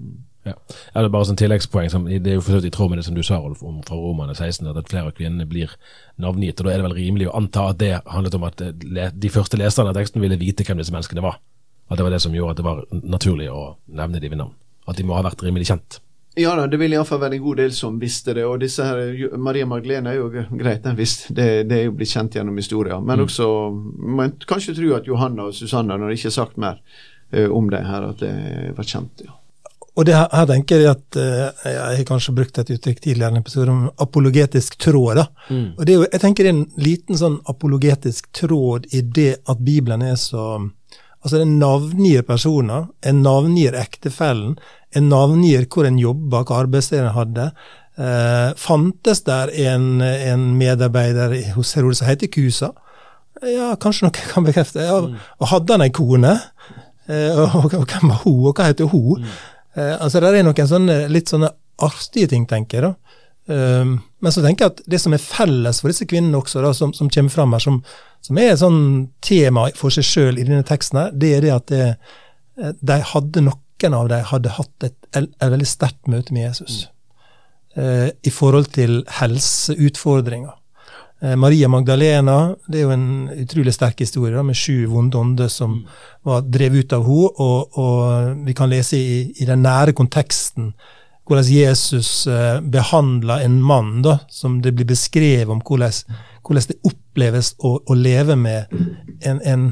Mm. 0.00 0.22
Ja. 0.44 0.54
Eller 0.92 1.08
bare 1.12 1.24
sånn 1.28 1.38
tilleggspoeng, 1.40 1.88
som, 1.92 2.04
Det 2.04 2.30
er 2.30 2.36
jo 2.36 2.44
for 2.44 2.64
i 2.64 2.72
tråd 2.72 2.92
med 2.92 3.00
det 3.00 3.06
som 3.06 3.16
du 3.16 3.22
sa, 3.24 3.38
Rolf, 3.40 3.62
om 3.64 3.80
fra 3.86 3.96
Romane 3.96 4.34
16, 4.36 4.68
at 4.68 4.90
flere 4.90 5.08
av 5.08 5.16
kvinnene 5.16 5.48
blir 5.48 5.72
navngitt. 6.20 6.60
og 6.60 6.68
Da 6.68 6.74
er 6.74 6.82
det 6.82 6.88
vel 6.88 6.98
rimelig 6.98 7.30
å 7.30 7.36
anta 7.38 7.70
at 7.72 7.80
det 7.80 7.94
handlet 8.04 8.36
om 8.36 8.44
at 8.44 8.60
eh, 8.60 9.10
de 9.12 9.32
første 9.32 9.60
leserne 9.60 9.94
av 9.94 9.98
teksten 9.98 10.20
ville 10.20 10.40
vite 10.40 10.66
hvem 10.66 10.80
disse 10.80 10.92
menneskene 10.92 11.24
var. 11.24 11.40
At 11.88 11.98
det 11.98 12.06
var 12.06 12.14
det 12.14 12.22
som 12.24 12.34
gjorde 12.34 12.56
at 12.56 12.60
det 12.60 12.68
var 12.68 12.84
naturlig 13.02 13.50
å 13.52 13.76
nevne 13.86 14.20
dem 14.20 14.34
ved 14.34 14.42
navn. 14.42 14.56
At 14.88 15.00
de 15.00 15.06
må 15.08 15.16
ha 15.16 15.24
vært 15.24 15.42
rimelig 15.44 15.70
kjent. 15.72 16.00
Ja 16.36 16.56
da, 16.58 16.64
det 16.66 16.80
vil 16.80 16.96
iallfall 16.96 17.20
være 17.22 17.36
en 17.38 17.44
god 17.44 17.60
del 17.62 17.72
som 17.76 18.00
visste 18.00 18.34
det. 18.34 18.44
Og 18.48 18.58
disse 18.60 18.84
her, 18.84 19.36
Maria 19.38 19.68
Magdalena 19.70 20.10
er 20.10 20.18
jo 20.18 20.28
greit, 20.50 20.82
den 20.84 20.98
visste 20.98 21.32
det. 21.36 21.68
Det 21.70 21.78
er 21.78 21.86
jo 21.86 21.94
blitt 21.94 22.10
kjent 22.10 22.36
gjennom 22.36 22.58
historien. 22.58 23.04
Men 23.06 23.22
mm. 23.22 23.24
også 23.28 23.48
man 24.18 24.34
kanskje 24.44 24.74
tro 24.80 24.92
at 24.96 25.08
Johanna 25.08 25.48
og 25.48 25.54
Susanna, 25.54 25.96
når 25.96 26.10
det 26.10 26.18
ikke 26.18 26.32
er 26.32 26.36
sagt 26.40 26.60
mer 26.60 26.82
uh, 27.36 27.48
om 27.54 27.70
det 27.70 27.84
her, 27.86 28.10
at 28.10 28.20
det 28.24 28.34
var 28.76 28.90
kjent. 28.90 29.24
ja. 29.24 29.38
Og 29.94 30.06
det 30.08 30.14
her, 30.16 30.26
her, 30.34 30.46
tenker 30.50 30.80
jeg 30.82 30.90
at 30.90 31.18
uh, 31.20 31.66
Jeg 31.70 31.98
har 32.00 32.06
kanskje 32.08 32.34
brukt 32.34 32.58
et 32.58 32.70
uttrykk 32.74 33.00
tidligere 33.00 33.30
i 33.30 33.34
en 33.36 33.42
episode 33.42 33.70
om 33.70 33.84
apologetisk 34.02 34.78
tråd. 34.82 35.20
da. 35.20 35.26
Mm. 35.48 35.68
Og 35.78 35.84
det 35.84 35.92
er 35.92 36.00
jo, 36.00 36.06
Jeg 36.12 36.22
tenker 36.24 36.44
det 36.44 36.50
er 36.50 36.56
en 36.56 36.86
liten 36.88 37.20
sånn 37.20 37.36
apologetisk 37.50 38.32
tråd 38.34 38.88
i 38.90 39.04
det 39.06 39.32
at 39.46 39.62
Bibelen 39.62 40.02
er 40.02 40.18
så 40.20 40.64
Altså, 41.24 41.38
den 41.40 41.54
navngir 41.56 42.20
personer, 42.28 42.90
en 43.00 43.22
navngir 43.24 43.72
ektefellen, 43.80 44.58
en 44.92 45.06
navngir 45.08 45.64
hvor 45.72 45.86
en 45.88 45.96
jobba, 45.96 46.42
hva 46.44 46.58
arbeidsstedet 46.66 47.06
en 47.06 47.14
hadde. 47.16 47.46
Eh, 47.96 48.50
fantes 48.60 49.22
der 49.24 49.48
en, 49.70 50.02
en, 50.02 50.44
medarbeider 50.58 51.32
hos 51.54 51.72
Herodes 51.78 52.02
som 52.02 52.10
heter 52.10 52.28
Kusa? 52.28 52.74
Ja, 53.40 53.72
kanskje 53.80 54.04
noen 54.04 54.28
kan 54.34 54.44
bekrefte. 54.44 54.84
Ja, 54.84 55.00
mm. 55.00 55.16
Og 55.40 55.50
hadde 55.54 55.78
han 55.78 55.86
ei 55.86 55.94
kone? 55.96 56.34
Eh, 57.08 57.32
og, 57.32 57.56
og, 57.62 57.72
og, 57.72 57.88
hvem 57.88 58.12
var 58.12 58.20
hun, 58.26 58.38
og 58.50 58.52
hva 58.58 58.68
heter 58.68 58.92
hun? 58.92 59.24
Mm. 59.24 59.34
Eh, 59.76 59.94
altså, 59.98 60.20
Det 60.20 60.32
er 60.32 60.46
noen 60.46 60.70
sånne, 60.70 60.98
litt 61.12 61.32
sånne 61.32 61.50
artige 61.82 62.30
ting, 62.30 62.46
tenker 62.50 62.78
jeg. 62.78 62.90
da. 62.90 63.20
Um, 63.44 63.98
men 64.24 64.32
så 64.32 64.40
tenker 64.40 64.64
jeg 64.64 64.72
at 64.72 64.78
det 64.88 64.98
som 65.02 65.12
er 65.12 65.20
felles 65.20 65.82
for 65.82 65.92
disse 65.92 66.06
kvinnene 66.08 66.38
også, 66.38 66.62
da, 66.64 66.70
som, 66.72 66.94
som 66.96 67.10
kommer 67.12 67.32
fram 67.34 67.52
her, 67.52 67.60
som, 67.60 67.82
som, 68.24 68.38
er 68.40 68.54
et 68.54 68.62
sånn 68.62 68.78
tema 69.20 69.66
for 69.76 69.92
seg 69.92 70.06
sjøl 70.08 70.40
i 70.40 70.46
denne 70.46 70.64
teksten, 70.64 71.02
her, 71.02 71.12
det 71.12 71.32
er 71.36 71.44
det 71.44 71.52
at 71.52 71.66
det, 71.68 71.82
eh, 72.56 72.72
de 72.80 72.98
hadde 73.12 73.44
noen 73.44 73.98
av 73.98 74.08
dem 74.08 74.24
hadde 74.30 74.54
hatt 74.56 74.86
et, 74.86 74.96
et, 75.12 75.26
et 75.28 75.50
veldig 75.52 75.68
sterkt 75.68 76.08
møte 76.08 76.32
med 76.32 76.46
Jesus. 76.46 76.86
Mm. 76.86 76.90
Uh, 77.74 78.08
I 78.24 78.32
forhold 78.32 78.70
til 78.72 79.02
helseutfordringer. 79.18 80.54
Eh, 81.24 81.36
Maria 81.36 81.68
Magdalena 81.68 82.54
det 82.66 82.80
er 82.80 82.84
jo 82.84 82.92
en 82.92 83.06
utrolig 83.32 83.72
sterk 83.72 84.02
historie 84.04 84.34
da, 84.34 84.42
med 84.44 84.58
sju 84.58 84.84
vonde 84.92 85.16
ånder 85.16 85.48
som 85.48 85.78
mm. 85.78 85.94
var 86.28 86.44
drevet 86.44 86.84
ut 86.84 86.92
av 86.92 87.06
henne. 87.06 87.30
Og, 87.44 87.78
og, 87.80 88.44
vi 88.44 88.56
kan 88.56 88.72
lese 88.72 89.00
i, 89.00 89.16
i, 89.32 89.48
den 89.48 89.64
nære 89.64 89.96
konteksten 89.96 90.74
hvordan 91.24 91.48
Jesus 91.48 92.26
eh, 92.28 92.58
behandla 92.60 93.38
en 93.40 93.56
mann, 93.64 94.02
da, 94.04 94.18
som 94.28 94.58
det 94.60 94.74
blir 94.76 94.90
beskrevet 94.90 95.48
om 95.48 95.62
hvordan, 95.64 96.18
hvordan 96.44 96.68
det 96.68 96.80
oppleves 96.84 97.54
å, 97.64 97.78
å 97.80 97.96
leve 97.96 98.36
med 98.36 98.74
en, 99.24 99.40
en, 99.40 99.70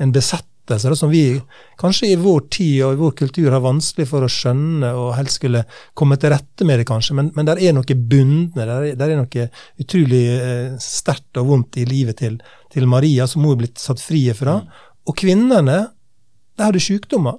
en 0.00 0.14
besatt 0.14 0.48
lettelser 0.64 0.94
som 0.94 1.10
vi 1.10 1.40
kanskje 1.78 2.12
i 2.12 2.16
vår 2.16 2.48
tid 2.50 2.84
og 2.84 2.94
i 2.94 2.96
vår 2.96 3.12
kultur 3.16 3.50
har 3.52 3.60
vanskelig 3.60 4.06
for 4.08 4.24
å 4.24 4.28
skjønne 4.28 4.92
og 4.94 5.14
helst 5.16 5.38
skulle 5.38 5.64
komme 5.94 6.16
til 6.16 6.30
rette 6.32 6.64
med 6.64 6.78
det, 6.78 6.86
kanskje. 6.86 7.14
Men, 7.14 7.32
men 7.34 7.46
der 7.46 7.60
er 7.60 7.74
noe 7.74 7.84
bundne, 7.84 8.64
der, 8.64 8.94
er, 8.94 9.10
er 9.10 9.16
noe 9.16 9.48
utrolig 9.80 10.24
eh, 10.38 10.76
sterkt 10.80 11.36
og 11.36 11.48
vondt 11.48 11.76
i 11.76 11.84
livet 11.84 12.18
til, 12.18 12.40
til, 12.72 12.86
Maria, 12.86 13.26
som 13.26 13.44
hun 13.44 13.54
er 13.54 13.64
blitt 13.64 13.78
satt 13.78 14.00
fri 14.00 14.26
fra. 14.34 14.62
Mm. 14.62 14.88
Og 15.06 15.18
kvinnene, 15.18 15.78
de 16.56 16.64
hadde 16.64 16.80
sykdommer. 16.80 17.38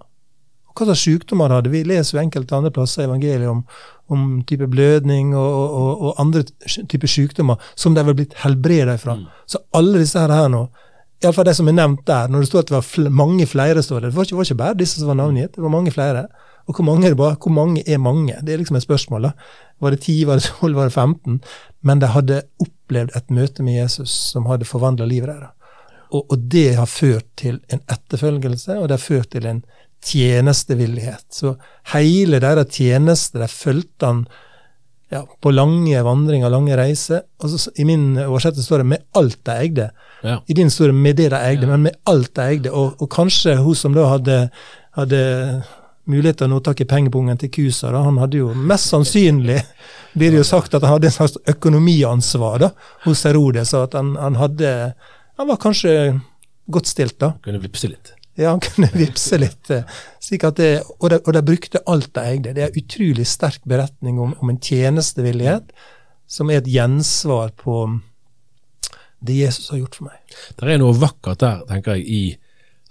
Og 0.69 0.77
hva 0.77 0.89
slags 0.89 1.05
sykdommer 1.07 1.53
hadde 1.55 1.71
vi? 1.71 1.85
leser 1.87 2.17
jo 2.17 2.23
enkelte 2.23 2.57
andre 2.57 2.73
plasser 2.75 3.05
i 3.05 3.07
evangeliet 3.07 3.49
om, 3.49 3.63
om 4.11 4.41
type 4.45 4.67
blødning 4.69 5.33
og, 5.33 5.53
og, 5.65 5.91
og 6.09 6.19
andre 6.21 6.43
typer 6.91 7.09
sykdommer 7.09 7.71
som 7.79 7.95
de 7.95 8.03
var 8.05 8.17
blitt 8.17 8.35
helbreda 8.43 8.99
fra. 9.01 9.15
Mm. 9.17 9.29
Så 9.49 9.63
alle 9.73 10.03
disse 10.03 10.19
her, 10.19 10.35
her 10.35 10.51
nå 10.51 10.67
Iallfall 11.25 11.47
det 11.49 11.55
som 11.57 11.69
er 11.69 11.77
nevnt 11.77 12.05
der, 12.07 12.31
når 12.31 12.43
det 12.43 12.49
står 12.49 12.63
at 12.63 12.71
det 12.71 12.77
var 12.77 12.85
fl 12.87 13.09
mange 13.09 13.47
flere, 13.49 13.83
står 13.83 14.03
det. 14.03 14.11
Det 14.11 14.17
var 14.17 14.27
ikke, 14.27 14.37
var 14.39 14.49
ikke 14.49 14.63
bare 14.63 14.79
disse 14.79 15.01
som 15.01 15.11
var 15.11 15.19
navngitt, 15.19 15.55
det 15.55 15.63
var 15.63 15.73
mange 15.73 15.93
flere. 15.93 16.27
Og 16.65 16.77
hvor 16.77 16.85
mange, 16.87 17.09
er 17.09 17.17
bare, 17.17 17.37
hvor 17.41 17.53
mange 17.53 17.83
er 17.85 17.99
mange? 18.01 18.33
Det 18.41 18.53
er 18.53 18.57
liksom 18.57 18.79
et 18.79 18.85
spørsmål. 18.85 19.27
da. 19.27 19.31
Var 19.81 19.93
det 19.93 19.99
10, 20.01 20.25
var 20.27 20.39
det 20.39 20.43
12, 20.43 20.75
var 20.75 20.89
det 20.89 20.93
15? 20.93 21.41
Men 21.81 22.01
de 22.01 22.07
hadde 22.07 22.41
opplevd 22.61 23.13
et 23.15 23.29
møte 23.31 23.63
med 23.63 23.77
Jesus 23.81 24.15
som 24.31 24.47
hadde 24.49 24.65
forvandla 24.65 25.05
livet 25.05 25.29
deres. 25.29 25.51
Og, 26.11 26.25
og, 26.31 26.37
det 26.51 26.75
har 26.77 26.85
ført 26.85 27.25
til 27.37 27.59
en 27.73 27.81
etterfølgelse, 27.91 28.77
og 28.79 28.89
det 28.89 28.97
har 28.97 29.03
ført 29.03 29.29
til 29.33 29.45
en 29.45 29.63
tjenestevillighet. 30.05 31.25
Så 31.33 31.55
hele 31.93 32.39
deres 32.39 32.69
tjeneste, 32.77 33.41
de 33.41 33.47
fulgte 33.51 34.05
han 34.05 34.25
ja, 35.15 35.23
på 35.41 35.53
lange 35.53 36.01
vandringer, 36.05 36.51
lange 36.51 36.75
reiser. 36.77 37.23
Altså, 37.43 37.71
I 37.79 37.87
min 37.87 38.13
oversettelse 38.25 38.67
står 38.67 38.83
det 38.83 38.89
'med 38.91 39.05
alt 39.15 39.39
de 39.45 39.51
eide'. 39.51 39.89
Ja. 40.23 40.37
I 40.47 40.53
din 40.53 40.69
står 40.69 40.91
det 40.91 40.95
'med 40.95 41.15
det 41.15 41.29
de 41.31 41.35
eide', 41.35 41.61
ja. 41.61 41.67
men 41.67 41.81
med 41.83 41.95
alt 42.05 42.35
de 42.35 42.41
eide. 42.41 42.71
Og, 42.71 43.01
og, 43.01 43.09
kanskje 43.09 43.57
hun 43.57 43.75
som 43.75 43.93
da 43.93 44.07
hadde, 44.07 44.49
hadde 44.95 45.63
mulighet 46.05 46.37
til 46.37 46.47
å 46.47 46.53
nå 46.53 46.59
tak 46.59 46.81
i 46.81 46.85
pengepungen 46.85 47.37
til 47.37 47.49
Kusa, 47.49 47.91
da, 47.91 48.03
han 48.03 48.17
hadde 48.17 48.37
jo 48.37 48.53
mest 48.53 48.91
sannsynlig 48.93 49.63
blir 50.15 50.31
det 50.31 50.37
jo 50.37 50.47
sagt 50.47 50.73
at 50.73 50.83
han 50.83 50.95
hadde 50.95 51.09
en 51.09 51.15
slags 51.15 51.37
økonomiansvar 51.47 52.59
da, 52.59 52.69
hos 53.05 53.23
Herodes, 53.27 53.73
og 53.73 53.89
at 53.89 53.97
han, 53.99 54.15
han 54.15 54.35
hadde 54.35 54.93
Han 55.35 55.49
var 55.49 55.57
kanskje 55.59 56.21
godt 56.71 56.87
stilt, 56.87 57.17
da. 57.19 57.33
Kunne 57.43 57.59
blitt 57.59 57.81
litt. 57.83 58.13
Ja, 58.35 58.51
han 58.51 58.63
kunne 58.63 58.89
vippse 59.01 59.39
litt. 59.39 59.69
eh, 59.71 59.83
det, 60.57 60.71
og, 60.99 61.09
de, 61.11 61.19
og 61.21 61.33
de 61.35 61.43
brukte 61.45 61.83
alt 61.87 62.11
de 62.15 62.23
eide. 62.23 62.55
Det 62.55 62.63
er 62.63 62.71
en 62.73 62.81
utrolig 62.81 63.27
sterk 63.29 63.61
beretning 63.67 64.19
om, 64.19 64.35
om 64.41 64.51
en 64.51 64.59
tjenestevillighet 64.61 65.71
som 66.27 66.49
er 66.49 66.63
et 66.63 66.71
gjensvar 66.71 67.53
på 67.61 67.85
det 69.25 69.37
Jesus 69.39 69.69
har 69.71 69.79
gjort 69.79 69.99
for 69.99 70.09
meg. 70.09 70.35
Det 70.57 70.73
er 70.73 70.81
noe 70.81 70.97
vakkert 70.97 71.41
der, 71.41 71.61
tenker 71.69 71.97
jeg, 71.97 72.05
i 72.05 72.23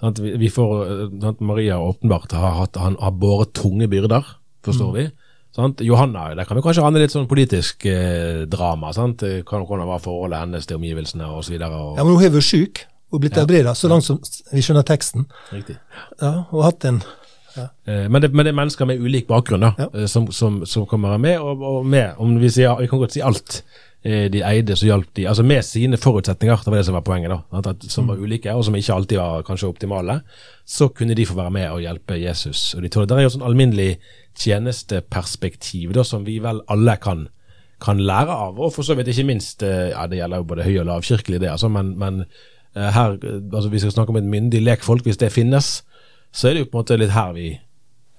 sant, 0.01 0.23
vi, 0.23 0.49
får, 0.51 0.73
eh, 0.87 1.05
sant, 1.23 1.45
Maria 1.45 1.79
åpenbart 1.83 2.35
har, 2.35 2.57
hatt, 2.63 2.81
han 2.81 2.97
har 3.01 3.15
båret 3.19 3.55
tunge 3.57 3.89
byrder, 3.91 4.27
forstår 4.65 4.97
vi. 4.97 5.07
Sant? 5.55 5.85
Johanna, 5.87 6.33
der 6.35 6.49
kan 6.49 6.59
vi 6.59 6.65
kanskje 6.65 6.83
ane 6.83 6.99
litt 6.99 7.13
sånn 7.15 7.29
politisk 7.31 7.85
eh, 7.87 8.43
drama. 8.51 8.91
sant? 8.97 9.23
Eh, 9.23 9.45
hvordan 9.47 9.87
var 9.87 10.03
forholdet 10.03 10.41
hennes 10.43 10.67
til 10.67 10.81
omgivelsene 10.81 11.29
osv. 11.31 11.55
Ja, 11.61 11.69
men 12.03 12.11
hun 12.11 12.23
har 12.25 12.35
vært 12.35 12.49
syk 12.49 12.83
og 13.15 13.23
blitt 13.23 13.39
helbreda, 13.39 13.75
så 13.79 13.89
langt 13.91 14.07
som 14.07 14.19
vi 14.53 14.63
skjønner 14.65 14.87
teksten. 14.87 15.29
Riktig. 15.55 15.79
Ja, 16.21 16.33
og 16.51 16.65
hatt 16.67 16.85
en 16.91 17.03
ja. 17.55 17.69
Men 17.87 18.19
det, 18.19 18.33
men 18.35 18.43
det 18.43 18.51
er 18.51 18.57
mennesker 18.59 18.89
med 18.91 18.99
ulik 18.99 19.29
bakgrunn 19.31 19.63
da, 19.63 19.69
Ja. 19.79 20.07
som, 20.11 20.25
som, 20.35 20.65
som, 20.67 20.83
kan 20.89 20.97
kommer 20.97 21.21
med, 21.23 21.39
og, 21.39 21.61
og 21.63 21.85
med, 21.87 22.17
om 22.19 22.33
vi 22.43 22.49
sier, 22.51 22.75
vi 22.81 22.89
kan 22.91 22.99
godt 22.99 23.15
si 23.15 23.23
alt 23.23 23.61
eh, 24.03 24.25
de 24.33 24.41
eide, 24.43 24.75
så 24.75 24.89
hjalp 24.89 25.13
de, 25.15 25.29
altså 25.31 25.45
med 25.47 25.63
sine 25.63 26.01
forutsetninger, 26.01 26.65
det 26.65 26.73
var 26.73 26.81
det 26.81 26.87
som 26.89 26.99
var 26.99 27.05
poenget 27.07 27.31
da, 27.31 27.39
at, 27.61 27.87
som 27.95 28.11
var 28.11 28.19
ulike, 28.19 28.51
og 28.51 28.65
som 28.67 28.75
ikke 28.75 28.97
alltid 28.97 29.21
var 29.23 29.47
kanskje 29.47 29.71
optimale, 29.71 30.19
så 30.67 30.89
kunne 30.91 31.15
de 31.15 31.27
få 31.31 31.37
være 31.39 31.55
med 31.55 31.69
og 31.71 31.85
hjelpe 31.85 32.19
Jesus. 32.19 32.73
Og 32.75 32.83
de 32.83 32.91
tål. 32.91 33.07
det 33.07 33.21
er 33.21 33.29
jo 33.29 33.37
sånn 33.37 33.47
alminnelig 33.47 33.93
tjenesteperspektiv 34.35 35.95
da, 35.95 36.05
som 36.05 36.25
vi 36.27 36.39
vel 36.43 36.61
alle 36.71 36.97
kan, 37.03 37.29
kan 37.85 38.01
lære 38.03 38.35
av, 38.49 38.59
og 38.59 38.73
for 38.75 38.87
så 38.87 38.97
vidt 38.99 39.13
ikke 39.13 39.29
minst, 39.31 39.63
eh, 39.63 39.93
ja 39.93 40.07
det 40.11 40.19
gjelder 40.21 40.43
jo 40.43 40.51
både 40.51 40.67
høy- 40.67 40.81
og 40.83 40.91
lavkirkelig 40.91 41.41
det, 41.41 41.51
altså, 41.55 41.71
men, 41.73 41.95
men 41.99 42.25
eh, 42.25 42.27
her, 42.75 43.19
eh, 43.23 43.41
altså 43.53 43.71
vi 43.73 43.83
skal 43.83 43.93
snakke 43.95 44.15
om 44.15 44.21
et 44.21 44.31
myndig 44.31 44.63
lekfolk, 44.65 45.05
hvis 45.07 45.21
det 45.21 45.33
finnes, 45.33 45.83
så 46.35 46.49
er 46.49 46.55
det 46.55 46.65
jo 46.65 46.71
på 46.71 46.79
en 46.79 46.83
måte 46.83 46.99
litt 46.99 47.15
her 47.15 47.35
vi, 47.37 47.53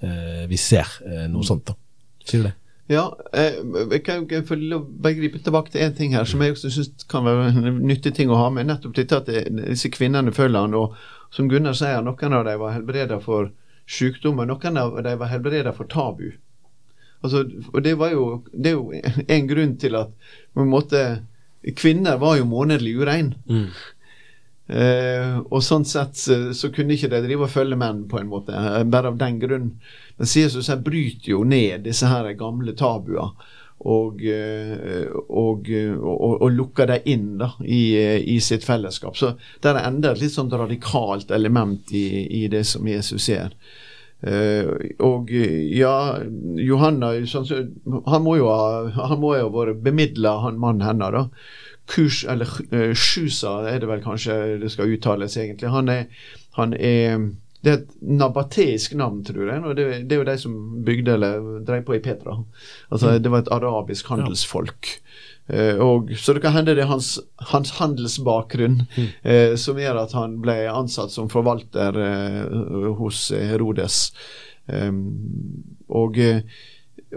eh, 0.01 0.45
vi 0.47 0.59
ser 0.59 0.87
eh, 1.05 1.25
noe 1.31 1.43
sånt. 1.47 1.67
da. 1.67 1.75
Sier 2.25 2.43
du 2.43 2.49
det? 2.49 2.55
Ja, 2.87 3.07
eh, 3.33 3.57
jeg 3.91 4.03
kan 4.05 4.27
jeg 4.29 4.45
bare 4.45 5.17
gripe 5.17 5.41
tilbake 5.41 5.73
til 5.73 5.81
én 5.81 5.95
ting 5.97 6.13
her, 6.13 6.25
som 6.29 6.41
jeg 6.41 6.53
også 6.53 6.69
syns 6.69 7.07
kan 7.09 7.25
være 7.25 7.49
en 7.49 7.81
nyttig 7.81 8.13
ting 8.13 8.29
å 8.29 8.37
ha 8.37 8.49
med. 8.53 8.69
Nettopp 8.69 8.95
dette 8.95 9.21
at 9.23 9.31
disse 9.57 9.89
kvinnene 9.89 10.33
følger 10.35 10.67
han, 10.67 10.77
og 10.77 10.95
som 11.33 11.49
Gunnar 11.49 11.73
sier, 11.75 12.03
noen 12.05 12.37
av 12.37 12.45
dem 12.45 12.61
var 12.61 12.75
helbreda 12.77 13.19
for 13.23 13.49
sykdommer, 13.89 14.45
noen 14.45 14.77
av 14.77 14.99
dem 15.03 15.19
var 15.19 15.33
helbreda 15.33 15.73
for 15.73 15.89
tabu. 15.89 16.29
Altså, 17.25 17.41
og 17.73 17.79
det 17.81 17.95
var 17.97 18.11
jo 18.11 18.43
Det 18.53 18.69
er 18.69 18.75
jo 18.75 18.91
en 19.27 19.47
grunn 19.49 19.77
til 19.81 19.95
at 19.97 20.11
på 20.53 20.61
en 20.61 20.69
måte 20.69 21.01
Kvinner 21.73 22.19
var 22.21 22.35
jo 22.37 22.45
månedlig 22.45 22.91
urein. 23.01 23.31
Eh, 24.67 25.35
og 25.45 25.61
sånn 25.61 25.85
sett 25.85 26.17
så, 26.17 26.37
så 26.57 26.71
kunne 26.73 26.95
ikke 26.95 27.11
de 27.11 27.21
drive 27.21 27.45
og 27.45 27.53
følge 27.53 27.77
menn, 27.77 28.05
på 28.09 28.17
en 28.21 28.31
måte, 28.31 28.55
eh, 28.55 28.81
bare 28.89 29.11
av 29.13 29.19
den 29.21 29.37
grunn. 29.41 29.69
Men 30.17 30.31
Jesus 30.31 30.71
her 30.71 30.81
bryter 30.81 31.35
jo 31.35 31.43
ned 31.45 31.85
disse 31.85 32.09
her 32.09 32.31
gamle 32.39 32.73
tabuer. 32.77 33.35
Og, 33.85 34.21
eh, 34.25 35.09
og, 35.29 35.67
og, 35.69 36.35
og 36.41 36.47
lukker 36.55 36.87
dem 36.89 37.09
inn 37.11 37.25
da, 37.41 37.51
i, 37.61 37.81
eh, 37.99 38.21
i 38.23 38.39
sitt 38.41 38.65
fellesskap. 38.65 39.17
Så 39.19 39.35
der 39.61 39.75
er 39.75 39.89
enda 39.89 40.13
et 40.15 40.23
litt 40.23 40.33
sånn 40.33 40.49
radikalt 40.49 41.33
element 41.35 41.91
i, 41.93 42.07
i 42.39 42.47
det 42.49 42.63
som 42.65 42.87
Jesus 42.89 43.27
ser. 43.27 43.53
Uh, 44.25 44.95
og 45.03 45.29
eh, 45.35 45.75
ja, 45.75 46.17
Johanna 46.57 47.11
sånn, 47.29 47.73
Han 48.07 48.23
må 48.23 48.37
jo 48.39 48.47
ha 48.47 49.03
Han 49.11 49.19
må 49.21 49.33
ha 49.35 49.43
vært 49.51 49.83
bemidla, 49.85 50.31
han 50.45 50.55
mannen 50.57 50.85
hennes, 50.87 51.11
da. 51.13 51.25
Kurs, 51.91 52.23
eller 52.29 52.49
uh, 52.71 52.93
Shusa 52.97 53.59
er 53.69 53.81
det 53.81 53.89
vel 53.89 54.03
kanskje 54.03 54.59
det 54.61 54.71
skal 54.73 54.93
uttales, 54.95 55.37
egentlig. 55.37 55.71
Han 55.73 55.91
er, 55.91 56.05
han 56.59 56.73
er 56.73 57.31
det 57.65 57.71
er 57.71 57.77
et 57.79 57.93
nabateisk 58.05 58.93
navn, 58.93 59.23
tror 59.25 59.47
jeg. 59.49 59.61
og 59.65 59.77
det, 59.77 59.85
det 60.05 60.13
er 60.13 60.19
jo 60.19 60.25
de 60.27 60.37
som 60.37 60.57
bygde 60.85 61.15
eller 61.15 61.47
drev 61.65 61.81
på 61.87 61.95
i 61.97 62.01
Petra. 62.03 62.35
Altså, 62.91 63.17
Det 63.17 63.31
var 63.31 63.41
et 63.41 63.49
arabisk 63.51 64.11
handelsfolk. 64.13 64.89
Uh, 65.49 65.77
og, 65.81 66.09
så 66.17 66.33
det 66.33 66.41
kan 66.41 66.53
hende 66.53 66.73
det 66.77 66.83
er 66.85 66.89
hans, 66.89 67.19
hans 67.53 67.75
handelsbakgrunn 67.77 68.79
uh, 68.97 69.53
som 69.57 69.77
gjør 69.77 69.99
at 70.01 70.13
han 70.17 70.39
ble 70.41 70.55
ansatt 70.69 71.13
som 71.13 71.29
forvalter 71.29 71.97
uh, 71.97 72.93
hos 73.01 73.27
Herodes. 73.33 74.11
Um, 74.65 75.65
og, 75.89 76.17
eh, 76.17 76.41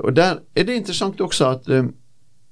og 0.05 0.17
der 0.17 0.39
er 0.57 0.63
det 0.63 0.77
interessant 0.77 1.21
også 1.21 1.49
at 1.49 1.69
eh, 1.69 1.89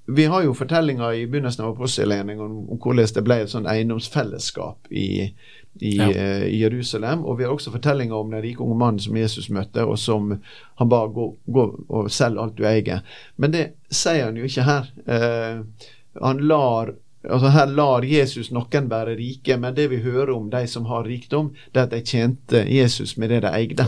vi 0.07 0.25
har 0.25 0.43
jo 0.43 0.55
fortellinger 0.55 1.13
i 1.13 1.27
begynnelsen 1.27 1.65
av 1.65 1.73
apostelgjerningen 1.75 2.45
om, 2.45 2.59
om 2.71 2.79
hvordan 2.79 3.09
det 3.15 3.23
ble 3.27 3.39
et 3.43 3.51
sånn 3.51 3.67
eiendomsfellesskap 3.67 4.91
i, 4.91 5.33
i, 5.81 5.97
Ja. 5.97 6.07
uh, 6.09 6.45
i 6.47 6.61
Jerusalem. 6.61 7.25
Og 7.25 7.39
vi 7.39 7.45
har 7.45 7.55
også 7.55 7.73
fortellinger 7.75 8.15
om 8.15 8.31
den 8.31 8.45
rike 8.45 8.63
unge 8.63 8.79
mannen 8.79 9.03
som 9.03 9.17
Jesus 9.19 9.51
møtte, 9.51 9.85
og 9.85 9.99
som 9.99 10.37
han 10.79 10.93
ba 10.93 11.03
gå, 11.11 11.27
gå 11.47 11.67
og 11.89 12.13
selg 12.13 12.39
alt 12.39 12.57
du 12.57 12.63
eier. 12.69 13.03
Men 13.37 13.57
det 13.57 13.67
sier 13.91 14.29
han 14.29 14.39
jo 14.39 14.47
ikke 14.47 14.69
her. 14.69 14.95
Uh, 15.11 15.91
han 16.23 16.47
lar 16.47 16.95
Altså 17.27 17.49
Her 17.51 17.67
lar 17.67 18.05
Jesus 18.07 18.53
noen 18.55 18.85
være 18.87 19.17
rike, 19.19 19.57
men 19.59 19.75
det 19.75 19.89
vi 19.91 19.97
hører 20.05 20.31
om 20.31 20.45
de 20.51 20.61
som 20.71 20.85
har 20.87 21.09
rikdom, 21.09 21.49
det 21.75 21.81
er 21.81 21.89
at 21.89 21.95
de 21.97 21.99
tjente 22.07 22.61
Jesus 22.71 23.17
med 23.19 23.33
det 23.35 23.41
de 23.43 23.51
eide. 23.51 23.87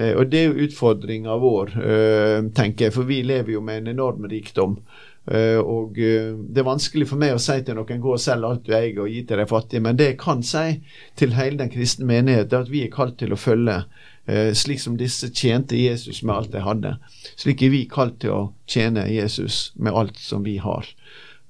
Uh, 0.00 0.14
og 0.16 0.30
det 0.32 0.40
er 0.40 0.46
jo 0.48 0.64
utfordringa 0.64 1.36
vår, 1.42 1.74
eh, 1.76 2.38
tenker 2.56 2.86
jeg, 2.86 2.94
for 2.96 3.04
vi 3.04 3.20
lever 3.28 3.52
jo 3.58 3.60
med 3.60 3.82
en 3.82 3.92
enorm 3.92 4.24
rikdom. 4.32 4.78
Eh, 5.26 5.58
og 5.58 5.96
uh, 5.98 6.34
det 6.38 6.60
er 6.62 6.66
vanskelig 6.68 7.08
for 7.10 7.18
meg 7.18 7.34
å 7.34 7.40
si 7.42 7.56
til 7.66 7.74
noen 7.74 8.02
gå 8.02 8.12
og 8.14 8.22
selg 8.22 8.46
alt 8.46 8.66
du 8.66 8.70
eier 8.76 9.00
og 9.02 9.10
gi 9.10 9.24
til 9.26 9.40
de 9.42 9.46
fattige, 9.50 9.82
men 9.82 9.98
det 9.98 10.12
jeg 10.12 10.18
kan 10.22 10.44
si 10.46 10.76
til 11.18 11.34
hele 11.34 11.58
den 11.58 11.72
kristne 11.72 12.06
menighet, 12.06 12.52
er 12.52 12.62
at 12.62 12.70
vi 12.70 12.84
er 12.86 12.92
kalt 12.94 13.18
til 13.18 13.34
å 13.34 13.40
følge 13.40 13.80
uh, 13.82 14.52
slik 14.54 14.82
som 14.82 14.98
disse 15.00 15.32
tjente 15.34 15.78
Jesus 15.78 16.22
med 16.22 16.36
alt 16.36 16.54
de 16.54 16.62
hadde. 16.62 16.94
Slik 17.34 17.66
er 17.66 17.74
vi 17.74 17.82
kalt 17.90 18.20
til 18.22 18.36
å 18.36 18.40
tjene 18.70 19.08
Jesus 19.10 19.72
med 19.74 19.98
alt 19.98 20.22
som 20.22 20.46
vi 20.46 20.60
har. 20.62 20.86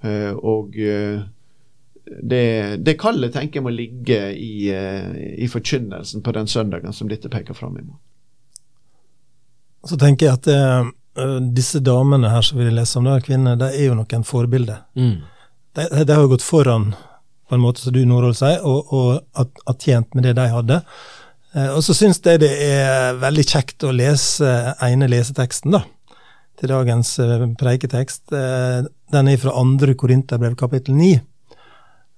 Og 0.06 0.76
det, 0.76 2.42
det 2.84 2.94
kallet 3.00 3.32
tenker 3.34 3.58
jeg 3.58 3.64
må 3.64 3.72
ligge 3.72 4.18
i, 4.36 4.68
i 4.70 5.48
forkynnelsen 5.50 6.22
på 6.22 6.34
den 6.36 6.46
søndagen 6.46 6.94
som 6.94 7.08
dette 7.10 7.32
peker 7.32 7.56
fram 7.56 7.80
imot. 7.80 7.96
Så 9.88 9.98
tenker 9.98 10.28
jeg 10.28 10.36
at 10.36 10.92
disse 11.56 11.80
damene 11.80 12.30
her 12.30 12.44
som 12.44 12.58
vi 12.58 12.70
leser 12.70 13.00
om, 13.00 13.08
da, 13.08 13.20
kvinner, 13.24 13.58
de 13.60 13.70
er 13.72 13.88
jo 13.88 13.96
noen 13.98 14.24
forbilder. 14.26 14.82
Mm. 14.98 15.16
De, 15.76 15.86
de 16.04 16.12
har 16.12 16.24
jo 16.24 16.32
gått 16.34 16.46
foran, 16.46 16.90
på 17.48 17.54
en 17.54 17.62
måte 17.62 17.84
som 17.84 17.94
du, 17.94 18.02
Norhold, 18.08 18.36
sier, 18.38 18.64
og, 18.66 18.92
og 18.92 19.20
har, 19.38 19.78
tjent 19.82 20.16
med 20.16 20.26
det 20.26 20.34
de 20.38 20.48
hadde. 20.50 20.80
Eh, 21.54 21.70
og 21.70 21.82
så 21.86 21.94
syns 21.96 22.20
jeg 22.24 22.42
det 22.42 22.52
er 22.64 23.20
veldig 23.22 23.46
kjekt 23.46 23.86
å 23.86 23.94
lese 23.94 24.52
ene 24.84 25.08
leseteksten, 25.12 25.76
da. 25.76 25.84
Til 26.56 26.72
dagens 26.72 27.18
eh, 27.20 27.46
preiketekst. 27.60 28.24
Eh, 28.32 28.84
den 29.12 29.30
er 29.30 29.40
fra 29.40 29.54
andre 29.60 29.94
Korinterbrev, 29.98 30.56
kapittel 30.58 30.96
9. 30.98 31.16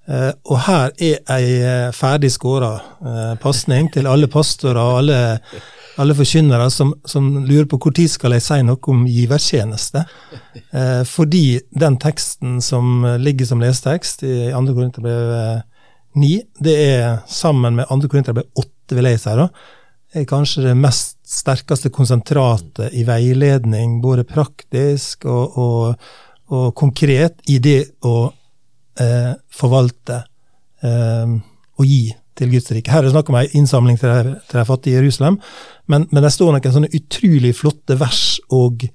Eh, 0.08 0.30
og 0.48 0.62
her 0.64 0.94
er 1.04 1.18
ei 1.34 1.48
eh, 1.60 1.88
ferdig 1.92 2.30
skåra 2.32 2.70
eh, 2.80 3.34
pasning 3.42 3.90
til 3.92 4.08
alle 4.08 4.30
pastorer 4.32 4.80
og 4.80 5.02
alle, 5.02 5.18
alle 5.98 6.14
forkynnere 6.14 6.68
som, 6.70 6.92
som 7.08 7.30
lurer 7.46 7.66
på 7.70 7.78
når 7.84 8.06
skal 8.10 8.36
jeg 8.36 8.44
si 8.44 8.58
noe 8.66 8.92
om 8.92 9.06
givertjeneste. 9.10 10.04
Eh, 10.70 11.02
fordi 11.08 11.60
den 11.70 11.98
teksten 12.00 12.60
som 12.62 13.02
ligger 13.18 13.48
som 13.48 13.62
lesetekst 13.62 14.22
i 14.22 14.36
2. 14.54 14.62
Korinterbrev 14.74 15.34
eh, 15.38 15.66
9, 16.18 16.30
det 16.64 16.76
er 16.84 17.18
sammen 17.26 17.76
med 17.78 17.90
2. 17.90 18.08
Korinterbrev 18.08 18.46
8, 18.54 18.96
vil 18.96 19.10
jeg 19.10 19.20
si, 19.22 19.34
da, 19.36 19.48
er 20.16 20.28
kanskje 20.28 20.64
det 20.64 20.76
mest 20.78 21.18
sterkeste 21.28 21.90
konsentratet 21.92 22.94
i 22.96 23.04
veiledning, 23.06 23.98
både 24.00 24.24
praktisk 24.28 25.26
og, 25.28 25.58
og, 25.60 26.08
og 26.54 26.70
konkret, 26.78 27.42
i 27.52 27.58
det 27.60 27.80
å 28.08 28.16
eh, 29.00 29.34
forvalte 29.52 30.22
eh, 30.82 31.36
og 31.78 31.86
gi 31.86 32.06
til 32.38 32.52
Guds 32.52 32.70
rike. 32.74 32.92
Her 32.92 33.02
er 33.02 33.08
det 33.08 33.14
snakk 33.14 33.30
om 33.32 33.38
en 33.40 33.58
innsamling 33.58 33.98
til 34.00 34.34
de 34.52 34.64
fattige 34.68 34.96
i 34.96 35.02
Jerusalem, 35.02 35.38
men, 35.90 36.06
men 36.10 36.24
det 36.24 36.32
står 36.34 36.54
noen 36.54 36.74
sånne 36.74 36.92
utrolig 36.96 37.54
flotte 37.58 37.98
vers 38.00 38.24
og 38.54 38.88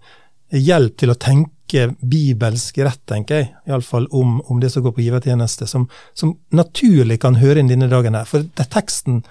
hjelp 0.53 0.97
til 1.01 1.13
å 1.13 1.17
tenke 1.17 1.87
bibelsk 2.05 2.77
rett, 2.85 3.01
tenker 3.09 3.39
jeg, 3.39 3.47
iallfall 3.69 4.05
om, 4.13 4.37
om 4.51 4.59
det 4.61 4.69
som 4.73 4.83
går 4.85 4.93
på 4.93 5.05
givertjeneste, 5.07 5.67
som, 5.69 5.87
som 6.13 6.35
naturlig 6.53 7.17
kan 7.23 7.39
høre 7.41 7.63
inn 7.63 7.71
denne 7.71 7.89
dagen 7.89 8.17
her. 8.17 8.29
For 8.29 8.45
det, 8.45 8.67
teksten 8.73 9.23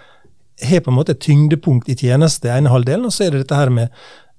har 0.63 0.83
på 0.83 0.91
en 0.91 0.99
måte 0.99 1.15
et 1.15 1.23
tyngdepunkt 1.23 1.91
i 1.91 1.97
tjeneste, 1.99 2.51
ene 2.51 2.73
halvdelen, 2.73 3.07
og 3.07 3.15
så 3.15 3.27
er 3.27 3.35
det 3.35 3.45
dette 3.45 3.61
her 3.61 3.71
med 3.75 3.95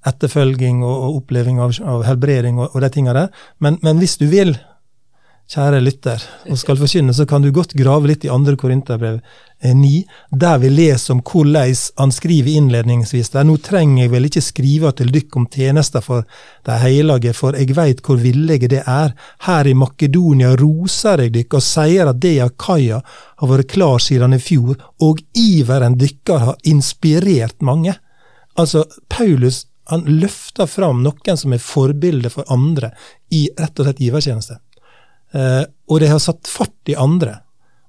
etterfølging 0.08 0.84
og, 0.84 0.92
og 0.92 1.22
oppleving 1.22 1.62
av, 1.64 1.78
av 1.88 2.04
helbreding 2.08 2.60
og, 2.60 2.76
og 2.76 2.84
de 2.84 2.92
tinga 2.92 3.16
der. 3.16 3.44
Men, 3.64 3.80
men 3.86 4.02
hvis 4.04 4.18
du 4.20 4.28
vil 4.32 4.58
kjære 5.51 5.82
lytter, 5.84 6.21
og 6.49 6.58
skal 6.58 6.77
forkynne, 6.79 7.13
så 7.13 7.25
kan 7.29 7.43
du 7.43 7.51
godt 7.53 7.75
grave 7.77 8.10
litt 8.10 8.23
i 8.25 8.32
andre 8.32 8.56
Korinterbrev 8.58 9.19
9, 9.63 9.89
der 10.32 10.58
vi 10.60 10.69
leser 10.71 11.13
om 11.13 11.21
hvordan 11.23 11.73
han 11.99 12.12
skriver 12.12 12.56
innledningsvis 12.58 13.32
der. 13.34 13.45
Nå 13.47 13.58
trenger 13.63 14.03
jeg 14.03 14.12
vel 14.12 14.27
ikke 14.27 14.43
skrive 14.43 14.91
til 14.97 15.12
dykk 15.13 15.38
om 15.39 15.47
tjenester 15.51 16.03
for 16.03 16.25
de 16.67 16.77
hellige, 16.82 17.36
for 17.38 17.56
jeg 17.60 17.75
veit 17.75 18.01
hvor 18.03 18.19
villige 18.19 18.71
det 18.71 18.82
er. 18.88 19.13
Her 19.47 19.69
i 19.69 19.75
Makedonia 19.77 20.56
roser 20.60 21.25
jeg 21.25 21.36
dykk 21.38 21.60
og 21.60 21.67
sier 21.67 22.12
at 22.12 22.23
det 22.23 22.38
av 22.43 22.56
kaia 22.60 23.03
har 23.03 23.53
vært 23.53 23.71
klar 23.75 23.99
siden 24.03 24.36
i 24.36 24.41
fjor, 24.41 24.79
og 25.03 25.21
iveren 25.38 25.99
dykker 25.99 26.47
har 26.47 26.60
inspirert 26.67 27.62
mange. 27.62 27.95
Altså, 28.60 28.86
Paulus 29.10 29.65
han 29.91 30.06
løfter 30.08 30.67
fram 30.67 31.01
noen 31.03 31.39
som 31.39 31.53
er 31.56 31.63
forbilde 31.63 32.32
for 32.32 32.47
andre 32.51 32.93
i 33.36 33.49
rett 33.60 33.79
og 33.79 33.88
slett 33.88 33.99
givertjeneste. 34.03 34.62
Eh, 35.34 35.63
og 35.89 36.00
det 36.00 36.12
har 36.12 36.22
satt 36.22 36.48
fart 36.50 36.89
i 36.91 36.98
andre. 37.00 37.39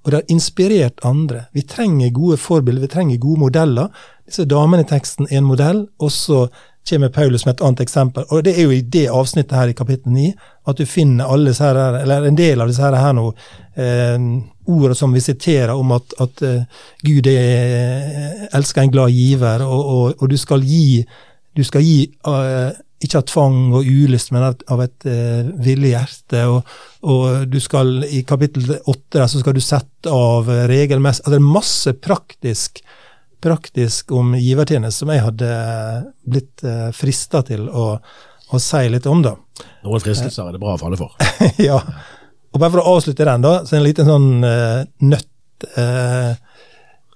Og 0.05 0.11
det 0.11 0.21
har 0.21 0.33
inspirert 0.33 1.05
andre. 1.05 1.47
Vi 1.53 1.65
trenger 1.69 2.13
gode 2.13 2.37
forbilder, 2.41 2.85
vi 2.85 2.93
trenger 2.93 3.23
gode 3.23 3.41
modeller. 3.47 4.07
Disse 4.27 4.45
damene 4.49 4.85
i 4.85 4.89
teksten 4.89 5.29
er 5.31 5.41
en 5.41 5.49
modell, 5.49 5.87
og 5.99 6.13
så 6.13 6.47
kommer 6.89 7.09
Paulus 7.09 7.47
med 7.47 7.55
et 7.55 7.63
annet 7.65 7.81
eksempel. 7.81 8.27
Og 8.29 8.45
det 8.45 8.59
er 8.59 8.67
jo 8.67 8.73
i 8.75 8.83
det 8.83 9.07
avsnittet 9.09 9.57
her 9.57 9.71
i 9.73 9.77
kapittel 9.77 10.13
9 10.13 10.27
at 10.69 10.81
du 10.81 10.85
finner 10.89 11.31
alle 11.33 11.53
disse 11.53 11.65
her, 11.65 11.79
eller 12.03 12.27
en 12.29 12.37
del 12.37 12.61
av 12.61 12.69
disse 12.69 12.85
her, 12.85 12.97
her 13.01 13.15
nå, 13.17 13.31
eh, 13.81 14.27
ordene 14.69 14.97
som 14.97 15.13
vi 15.13 15.21
siterer 15.25 15.73
om 15.73 15.93
at, 15.97 16.15
at 16.21 16.43
uh, 16.45 16.85
Gud 17.05 17.27
er, 17.29 18.47
elsker 18.57 18.85
en 18.85 18.93
glad 18.93 19.13
giver, 19.13 19.65
og, 19.65 19.91
og, 19.95 20.23
og 20.23 20.31
du 20.31 20.37
skal 20.41 20.65
gi, 20.65 21.05
du 21.57 21.65
skal 21.65 21.85
gi 21.85 21.99
uh, 22.29 22.73
ikke 23.05 23.21
av 23.21 23.27
tvang 23.29 23.59
og 23.77 23.87
ulyst, 23.87 24.33
men 24.35 24.47
av, 24.49 24.59
av 24.73 24.83
et 24.85 25.07
eh, 25.11 25.47
villig 25.65 25.95
hjerte. 25.95 26.45
Og, 26.51 26.75
og, 27.07 27.45
du 27.51 27.59
skal 27.63 28.05
i 28.09 28.23
kapittel 28.27 28.77
åtte 28.81 29.29
så 29.31 29.43
skal 29.43 29.57
du 29.57 29.63
sette 29.65 30.13
av 30.13 30.49
regelmessig 30.71 31.25
altså 31.25 31.35
Det 31.37 31.41
er 31.41 31.55
masse 31.59 31.95
praktisk, 32.05 32.81
praktisk 33.45 34.13
om 34.17 34.35
givertjeneste 34.39 35.05
som 35.05 35.13
jeg 35.13 35.25
hadde 35.25 35.53
blitt 36.25 36.65
eh, 36.67 36.89
frista 36.97 37.45
til 37.47 37.69
å, 37.69 37.91
å, 38.51 38.63
si 38.63 38.85
litt 38.93 39.09
om. 39.11 39.23
da. 39.25 39.37
Noen 39.85 40.03
fristelser 40.03 40.49
er 40.49 40.57
det 40.57 40.65
bra 40.65 40.77
å 40.77 40.81
falle 40.81 41.01
for. 41.01 41.15
ja. 41.69 41.81
Og 42.55 42.61
bare 42.61 42.71
for 42.71 42.85
å 42.85 42.97
avslutte 42.97 43.27
den, 43.27 43.45
da, 43.45 43.61
så 43.65 43.75
er 43.75 43.79
det 43.79 43.83
en 43.83 43.89
liten 43.89 44.11
sånn 44.11 44.49
eh, 44.49 44.83
nøtt 45.11 45.69
uh, 45.75 46.35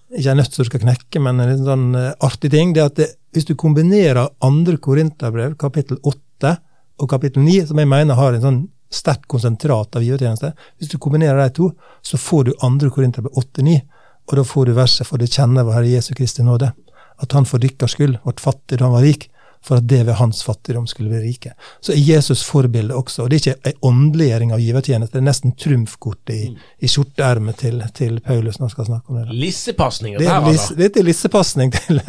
Ikke 0.08 0.32
en 0.32 0.40
nøtt 0.40 0.54
som 0.56 0.64
skal 0.64 0.80
knekke, 0.80 1.20
men 1.20 1.40
en 1.40 1.50
litt 1.50 1.66
sånn 1.66 1.90
uh, 1.92 2.14
artig 2.24 2.50
ting. 2.54 2.72
det 2.72 2.82
er 2.82 2.90
at 2.92 2.96
det, 2.96 3.08
Hvis 3.36 3.44
du 3.44 3.54
kombinerer 3.54 4.30
andre 4.40 4.78
Korinterbrev, 4.80 5.56
kapittel 5.60 5.98
8 6.02 6.54
og 6.98 7.10
kapittel 7.10 7.44
9, 7.44 7.66
som 7.68 7.78
jeg 7.78 7.90
mener 7.90 8.16
har 8.16 8.34
en 8.34 8.44
sånn 8.44 8.60
sterkt 8.88 9.28
konsentrat 9.28 9.96
av 9.96 10.02
givertjeneste, 10.02 10.54
hvis 10.80 10.88
du 10.88 10.96
kombinerer 10.96 11.42
de 11.42 11.54
to, 11.58 11.70
så 12.00 12.16
får 12.16 12.48
du 12.48 12.52
andre 12.64 12.88
Korinterbrev 12.90 13.36
8-9. 13.36 13.82
Og 14.28 14.36
da 14.36 14.44
får 14.44 14.66
du 14.66 14.72
verset 14.76 15.06
'For 15.06 15.18
det 15.18 15.32
kjenner 15.32 15.64
vår 15.64 15.76
Herre 15.76 15.92
Jesu 15.92 16.14
Kristi 16.14 16.42
nåde', 16.42 16.72
at 17.20 17.32
han 17.32 17.44
for 17.44 17.58
dykkers 17.58 17.96
skyld 17.96 18.18
ble 18.24 18.40
fattig 18.40 18.78
da 18.78 18.84
han 18.84 18.96
var 18.96 19.04
rik, 19.04 19.28
for 19.64 19.80
at 19.80 19.88
det 19.88 20.02
ved 20.06 20.18
hans 20.18 20.42
fattigdom 20.46 20.86
skulle 20.86 21.10
bli 21.12 21.20
rike. 21.22 21.52
Så 21.80 21.92
er 21.92 22.00
Jesus 22.02 22.44
forbilde 22.44 22.94
også. 22.94 23.22
og 23.22 23.30
Det 23.30 23.36
er 23.38 23.54
ikke 23.54 23.70
en 23.70 23.78
åndeliggjøring 23.90 24.52
av 24.54 24.62
givertjeneste, 24.62 25.16
det 25.16 25.22
er 25.22 25.28
nesten 25.28 25.54
trumfkortet 25.58 26.34
i, 26.34 26.52
i 26.78 26.90
skjorteermet 26.90 27.58
til, 27.60 27.82
til, 27.94 28.20
Paulus 28.24 28.58
når 28.58 28.68
han 28.68 28.74
skal 28.76 28.90
snakke 28.90 29.12
om 29.12 29.20
det. 29.20 29.26
Lissepasning? 29.34 30.18
Det, 30.18 30.26
er, 30.28 30.48
lis, 30.48 30.70
det 30.76 30.90
er 30.96 31.06
lissepasning 31.06 31.74
til 31.74 32.02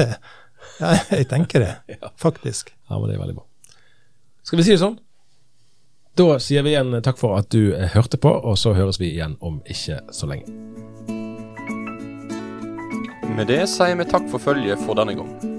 Ja, 0.80 0.96
jeg 1.12 1.28
tenker 1.28 1.60
det, 1.60 2.00
faktisk. 2.26 2.74
Ja, 2.90 3.00
men 3.00 3.10
det 3.10 3.18
er 3.18 3.24
veldig 3.26 3.36
bra. 3.42 3.46
Skal 4.48 4.62
vi 4.62 4.66
si 4.66 4.76
det 4.76 4.82
sånn? 4.82 4.98
Da 6.20 6.40
sier 6.44 6.64
vi 6.66 6.74
igjen 6.74 6.96
takk 7.04 7.20
for 7.20 7.38
at 7.40 7.52
du 7.54 7.76
hørte 7.94 8.20
på, 8.20 8.32
og 8.32 8.58
så 8.60 8.74
høres 8.76 9.00
vi 9.00 9.12
igjen 9.14 9.38
om 9.46 9.62
ikke 9.68 10.02
så 10.16 10.28
lenge. 10.32 10.48
Med 13.36 13.48
det 13.48 13.62
sier 13.72 13.96
vi 14.00 14.08
takk 14.10 14.28
for 14.32 14.42
følget 14.44 14.82
for 14.88 15.00
denne 15.00 15.16
gang. 15.20 15.59